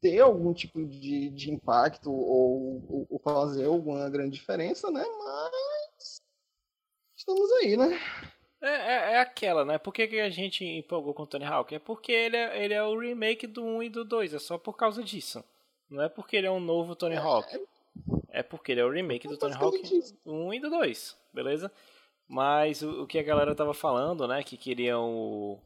[0.01, 5.03] ter algum tipo de, de impacto ou, ou, fazer alguma grande diferença, né?
[5.03, 6.21] Mas
[7.15, 7.99] estamos aí, né?
[8.61, 9.77] É, é, é, aquela, né?
[9.77, 11.73] Por que, que a gente empolgou com o Tony Hawk?
[11.73, 14.57] É porque ele é, ele é o remake do 1 e do 2, é só
[14.57, 15.43] por causa disso.
[15.89, 17.59] Não é porque ele é um novo Tony é, Hawk.
[18.29, 19.81] É porque ele é o remake do Tony Hawk
[20.25, 21.71] do 1 e do 2, beleza?
[22.27, 24.43] Mas o, o, que a galera tava falando, né?
[24.43, 25.59] Que queriam o,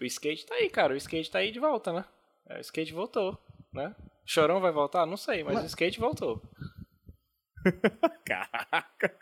[0.00, 0.94] o skate tá aí, cara.
[0.94, 2.04] O skate tá aí de volta, né?
[2.48, 3.36] É, o skate voltou
[3.76, 3.94] né?
[4.24, 5.06] Chorão vai voltar?
[5.06, 5.64] Não sei, mas, mas...
[5.64, 6.42] o skate voltou.
[8.26, 9.16] Caraca.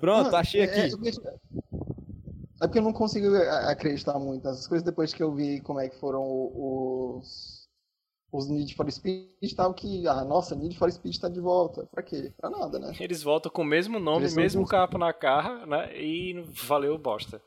[0.00, 0.80] Pronto, achei aqui.
[0.80, 3.34] É, é, é, porque eu não consigo
[3.68, 7.68] acreditar muito nessas coisas depois que eu vi como é que foram os,
[8.32, 11.86] os Need for Speed tal, que, ah, nossa, Need for Speed tá de volta.
[11.86, 12.32] Pra quê?
[12.36, 12.92] Pra nada, né?
[12.98, 15.96] Eles voltam com o mesmo nome, Eles mesmo capa na carro, né?
[15.96, 17.40] E valeu bosta.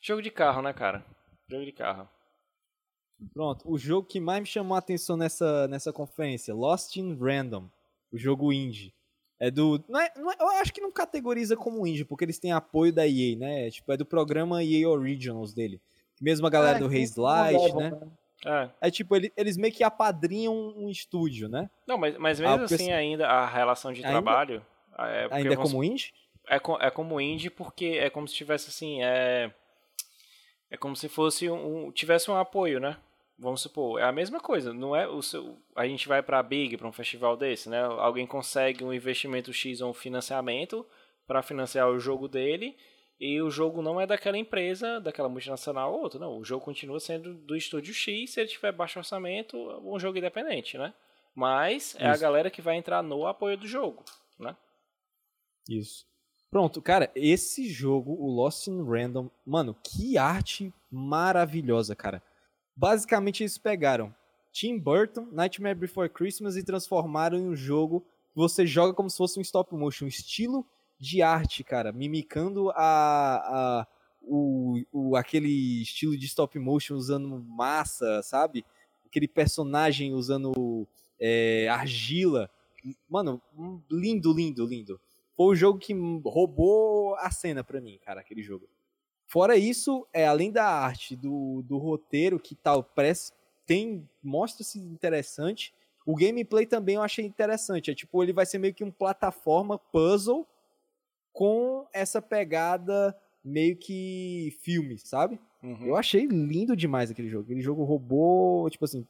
[0.00, 1.04] Jogo de carro, né, cara?
[1.48, 2.08] Jogo de carro.
[3.32, 7.68] Pronto, o jogo que mais me chamou a atenção nessa, nessa conferência, Lost in Random,
[8.12, 8.92] o jogo indie.
[9.38, 9.82] É do.
[9.88, 12.92] Não é, não é, eu acho que não categoriza como indie, porque eles têm apoio
[12.92, 13.70] da EA, né?
[13.70, 15.80] Tipo, é do programa EA Originals dele.
[16.20, 17.90] Mesmo a galera é, do Haze Light, né?
[17.90, 18.08] né?
[18.80, 18.88] É.
[18.88, 21.68] É tipo, ele- eles meio que apadrinham um estúdio, né?
[21.86, 24.64] Não, mas, mas Ah, mesmo porque assim, assim- ainda a relação de Ainda- trabalho.
[24.98, 26.12] É porque Ainda é como indie?
[26.48, 29.52] É, co- é como indie porque é como se tivesse assim, é
[30.70, 32.96] é como se fosse um, um- tivesse um apoio, né?
[33.38, 36.76] Vamos supor, é a mesma coisa, não é o seu, a gente vai pra Big,
[36.78, 37.82] pra um festival desse, né?
[37.82, 40.86] Alguém consegue um investimento X ou um financiamento
[41.26, 42.74] para financiar o jogo dele
[43.20, 46.98] e o jogo não é daquela empresa, daquela multinacional ou outra, não, o jogo continua
[46.98, 50.94] sendo do estúdio X, se ele tiver baixo orçamento, um jogo independente, né?
[51.34, 52.22] Mas é a Isso.
[52.22, 54.02] galera que vai entrar no apoio do jogo,
[54.38, 54.56] né?
[55.68, 56.06] Isso.
[56.50, 62.22] Pronto, cara, esse jogo, o Lost in Random, mano, que arte maravilhosa, cara.
[62.76, 64.14] Basicamente eles pegaram
[64.52, 69.16] Tim Burton, Nightmare Before Christmas e transformaram em um jogo que você joga como se
[69.16, 70.66] fosse um stop motion, um estilo
[70.98, 73.86] de arte, cara, mimicando a, a
[74.22, 78.64] o, o aquele estilo de stop motion usando massa, sabe?
[79.06, 80.86] Aquele personagem usando
[81.18, 82.50] é, argila.
[83.08, 83.40] Mano,
[83.90, 85.00] lindo, lindo, lindo
[85.36, 85.92] foi o jogo que
[86.24, 88.66] roubou a cena pra mim, cara, aquele jogo.
[89.26, 93.32] Fora isso, é além da arte, do, do roteiro que tal, parece
[93.66, 95.74] tem mostra-se interessante.
[96.06, 97.90] O gameplay também eu achei interessante.
[97.90, 100.46] É tipo, ele vai ser meio que um plataforma puzzle
[101.32, 103.14] com essa pegada
[103.44, 105.38] meio que filme, sabe?
[105.62, 105.86] Uhum.
[105.86, 107.44] Eu achei lindo demais aquele jogo.
[107.44, 109.06] Aquele jogo roubou, tipo assim,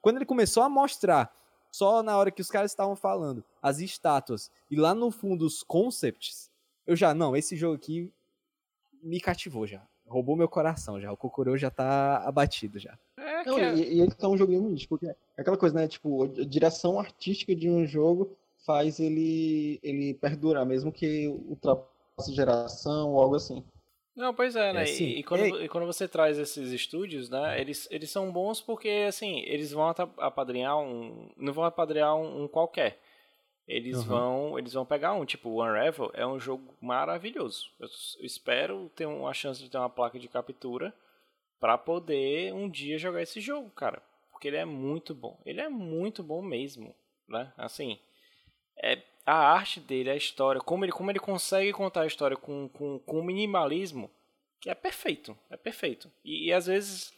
[0.00, 1.32] quando ele começou a mostrar,
[1.70, 5.62] só na hora que os caras estavam falando, as estátuas e lá no fundo os
[5.62, 6.50] concepts,
[6.86, 8.12] eu já, não, esse jogo aqui
[9.06, 9.82] me cativou já.
[10.06, 11.12] Roubou meu coração já.
[11.12, 12.98] O Kokoro já tá abatido já.
[13.18, 15.88] É Não, é- e, e ele tá um joguinho muito, porque é aquela coisa, né?
[15.88, 23.12] Tipo, a direção artística de um jogo faz ele, ele perdurar, mesmo que ultrapasse geração
[23.12, 23.64] ou algo assim.
[24.14, 24.82] Não, pois é, né?
[24.82, 25.04] É, sim.
[25.04, 27.60] e, e quando, e quando você traz esses estúdios, né?
[27.60, 31.28] Eles, eles são bons porque, assim, eles vão apadrinhar um.
[31.36, 32.98] Não vão apadrinhar um, um qualquer.
[33.66, 34.04] Eles Uhum.
[34.04, 34.58] vão.
[34.58, 37.70] Eles vão pegar um, tipo, o Unravel é um jogo maravilhoso.
[37.80, 37.88] Eu,
[38.20, 40.94] espero ter uma chance de ter uma placa de captura
[41.58, 44.00] pra poder um dia jogar esse jogo, cara.
[44.30, 45.40] Porque ele é muito bom.
[45.44, 46.94] Ele é muito bom mesmo,
[47.28, 47.52] né?
[47.56, 47.98] Assim,
[48.82, 52.68] é, a arte dele, a história, como ele, como ele consegue contar a história com,
[52.68, 54.10] com, com minimalismo,
[54.60, 56.10] que é perfeito, é perfeito.
[56.24, 57.12] E, e às vezes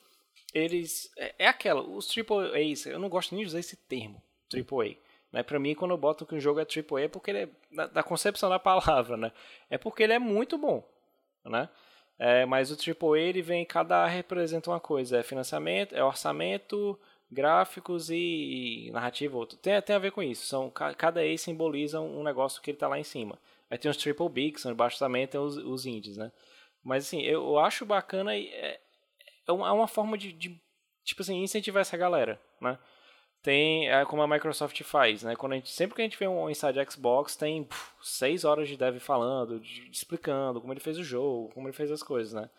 [0.55, 1.12] eles.
[1.18, 4.92] É, é aquela, os Triple A's, eu não gosto nem de usar esse termo, Triple
[4.92, 5.07] A.
[5.33, 5.43] Né?
[5.43, 7.49] Pra mim, quando eu boto que um jogo é Triple A, é porque ele é.
[7.70, 9.33] Da, da concepção da palavra, né?
[9.70, 10.83] É porque ele é muito bom,
[11.45, 11.68] né?
[12.18, 16.99] É, mas o AAA ele vem, cada representa uma coisa, é financiamento, é orçamento,
[17.31, 19.39] gráficos e, e narrativa.
[19.62, 22.79] Tem, tem a ver com isso, são, ca- cada A simboliza um negócio que ele
[22.79, 23.39] tá lá em cima.
[23.70, 26.33] Aí tem os Triple B, que são embaixo também, tem os, os indies, né?
[26.83, 28.81] Mas assim, eu, eu acho bacana, é,
[29.47, 30.61] é uma, é uma forma de, de,
[31.05, 32.79] tipo assim, incentivar essa galera, né?
[33.43, 35.36] Tem, é, como a Microsoft faz, né?
[35.36, 38.68] Quando a gente, sempre que a gente vê um Inside Xbox, tem puf, seis horas
[38.68, 42.32] de dev falando, de- explicando como ele fez o jogo, como ele fez as coisas,
[42.32, 42.51] né?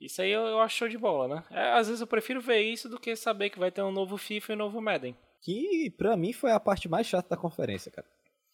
[0.00, 1.44] Isso aí eu, eu acho show de bola, né?
[1.50, 4.16] É, às vezes eu prefiro ver isso do que saber que vai ter um novo
[4.16, 5.14] FIFA e um novo Madden.
[5.42, 8.06] Que pra mim foi a parte mais chata da conferência, cara.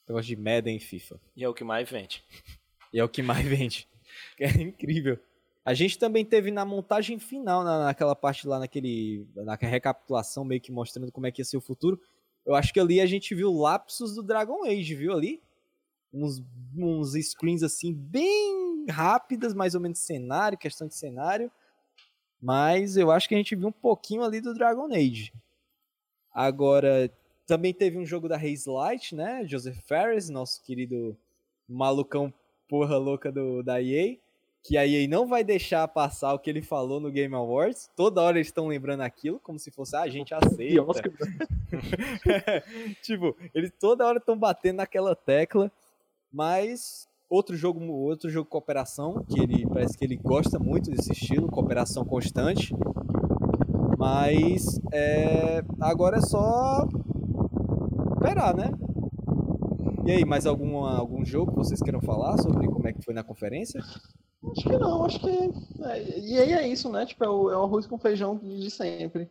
[0.09, 1.21] Eu gosto de Madden e FIFA.
[1.37, 2.25] E é o que mais vende.
[2.93, 3.87] E é o que mais vende.
[4.41, 5.19] É incrível.
[5.67, 9.27] A gente também teve na montagem final, na, naquela parte lá, naquele.
[9.35, 12.01] Na recapitulação, meio que mostrando como é que ia ser o futuro.
[12.47, 15.43] Eu acho que ali a gente viu lapsos do Dragon Age, viu ali?
[16.13, 16.41] Uns,
[16.79, 21.51] uns screens assim, bem rápidas, mais ou menos cenário, questão de cenário.
[22.41, 25.33] Mas eu acho que a gente viu um pouquinho ali do Dragon Age.
[26.33, 27.13] Agora,
[27.45, 29.45] também teve um jogo da Haze Light, né?
[29.45, 31.19] Joseph Ferris, nosso querido
[31.69, 32.33] malucão
[32.69, 34.17] porra louca do, da EA.
[34.67, 37.89] Que a EA não vai deixar passar o que ele falou no Game Awards.
[37.95, 40.83] Toda hora eles estão lembrando aquilo, como se fosse, ah, a gente aceita.
[40.83, 41.13] Oscar,
[43.03, 45.71] tipo, eles toda hora estão batendo naquela tecla.
[46.33, 51.13] Mas outro jogo, outro jogo de cooperação, que ele parece que ele gosta muito desse
[51.13, 52.75] estilo, cooperação constante.
[53.97, 56.87] Mas é, agora é só
[58.15, 58.71] esperar, né?
[60.05, 63.15] E aí, mais alguma, algum jogo que vocês queiram falar sobre como é que foi
[63.15, 63.81] na conferência?
[64.53, 65.29] Acho que não, acho que.
[65.29, 67.05] é, e aí é isso, né?
[67.07, 69.31] Tipo, é o, é o arroz com feijão de, sempre.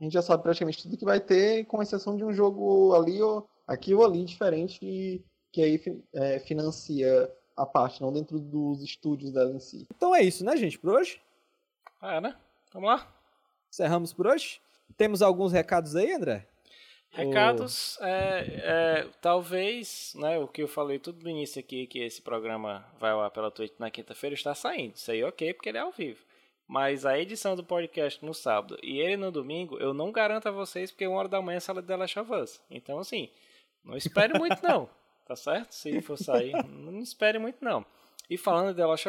[0.00, 3.20] A gente já sabe praticamente tudo que vai ter, com exceção de um jogo ali
[3.20, 8.82] ou aqui ou ali diferente, e que aí é, financia a parte, não dentro dos
[8.82, 9.86] estúdios dela em si.
[9.94, 11.20] Então é isso, né, gente, por hoje?
[12.00, 12.36] Ah, né?
[12.72, 13.08] Vamos lá?
[13.70, 14.60] Encerramos por hoje.
[14.96, 16.46] Temos alguns recados aí, André?
[17.10, 22.22] Recados, é, é, talvez, né, o que eu falei tudo no início aqui, que esse
[22.22, 24.94] programa vai lá pela Twitch na quinta-feira, está saindo.
[24.94, 26.22] Isso aí ok, porque ele é ao vivo.
[26.66, 30.52] Mas a edição do podcast no sábado e ele no domingo, eu não garanto a
[30.52, 32.20] vocês, porque uma hora da manhã sala de The Last.
[32.70, 33.30] Então, assim,
[33.82, 34.88] não espere muito não,
[35.26, 35.72] tá certo?
[35.72, 37.86] Se for sair, não espere muito não.
[38.28, 39.08] E falando de The Last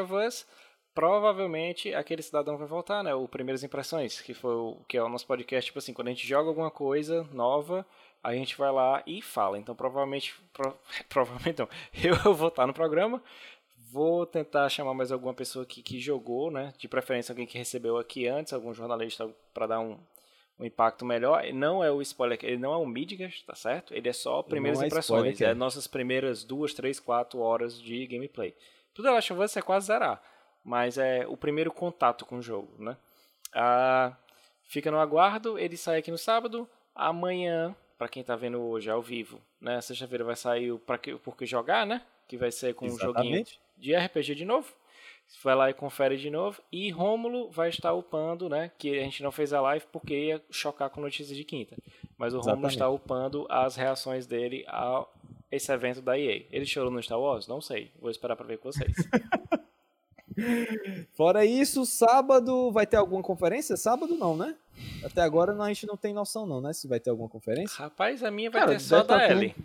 [0.93, 3.13] provavelmente aquele cidadão vai voltar, né?
[3.13, 6.11] O Primeiras Impressões, que foi o que é o nosso podcast, tipo assim, quando a
[6.11, 7.85] gente joga alguma coisa nova,
[8.23, 9.57] a gente vai lá e fala.
[9.57, 10.77] Então, provavelmente, pro,
[11.07, 11.69] provavelmente não,
[12.25, 13.21] eu vou estar no programa,
[13.91, 16.73] Vou tentar chamar mais alguma pessoa que, que jogou, né?
[16.77, 19.97] De preferência alguém que recebeu aqui antes, algum jornalista para dar um,
[20.59, 21.43] um impacto melhor.
[21.53, 23.93] Não é o spoiler, ele não é um Midgard, tá certo?
[23.95, 28.05] Ele é só primeiras é impressões, spoiler, é nossas primeiras duas, três, quatro horas de
[28.05, 28.53] gameplay.
[28.93, 30.21] Tudo acho que você é quase zerar,
[30.63, 32.97] mas é o primeiro contato com o jogo, né?
[33.53, 34.15] Ah,
[34.63, 36.67] fica no aguardo, ele sai aqui no sábado.
[36.93, 39.81] Amanhã, para quem tá vendo hoje ao vivo, né?
[39.81, 42.01] Sexta-feira vai sair o para que porque jogar, né?
[42.27, 43.19] Que vai ser com Exatamente.
[43.19, 43.45] um joguinho
[43.77, 44.73] de RPG de novo.
[45.43, 46.61] Vai lá e confere de novo.
[46.71, 48.71] E Rômulo vai estar upando, né?
[48.77, 51.77] Que a gente não fez a live porque ia chocar com notícias de quinta.
[52.17, 55.05] Mas o Rômulo está upando as reações dele a
[55.51, 56.45] esse evento da EA.
[56.49, 57.47] Ele chorou no Star Wars?
[57.47, 57.91] Não sei.
[57.99, 58.91] Vou esperar para ver com vocês.
[61.13, 63.77] Fora isso, sábado vai ter alguma conferência?
[63.77, 64.55] Sábado não, né?
[65.03, 66.73] Até agora a gente não tem noção não, né?
[66.73, 67.75] Se vai ter alguma conferência.
[67.77, 69.55] Rapaz, a minha vai Cara, ter só da Ellie.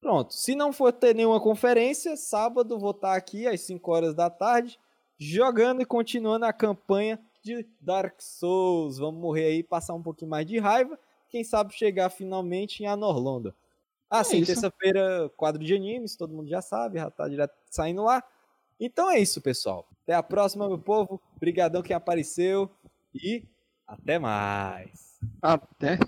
[0.00, 0.34] Pronto.
[0.34, 4.78] Se não for ter nenhuma conferência, sábado vou estar aqui às 5 horas da tarde,
[5.16, 8.98] jogando e continuando a campanha de Dark Souls.
[8.98, 10.98] Vamos morrer aí, passar um pouquinho mais de raiva.
[11.30, 13.54] Quem sabe chegar finalmente em Anorlonda.
[14.10, 18.02] Ah, é sim, terça-feira, quadro de animes, todo mundo já sabe, já tá direto saindo
[18.02, 18.22] lá.
[18.84, 19.86] Então é isso, pessoal.
[20.02, 21.22] Até a próxima, meu povo.
[21.36, 22.68] Obrigadão quem apareceu
[23.14, 23.44] e
[23.86, 25.20] até mais.
[25.40, 25.98] Até.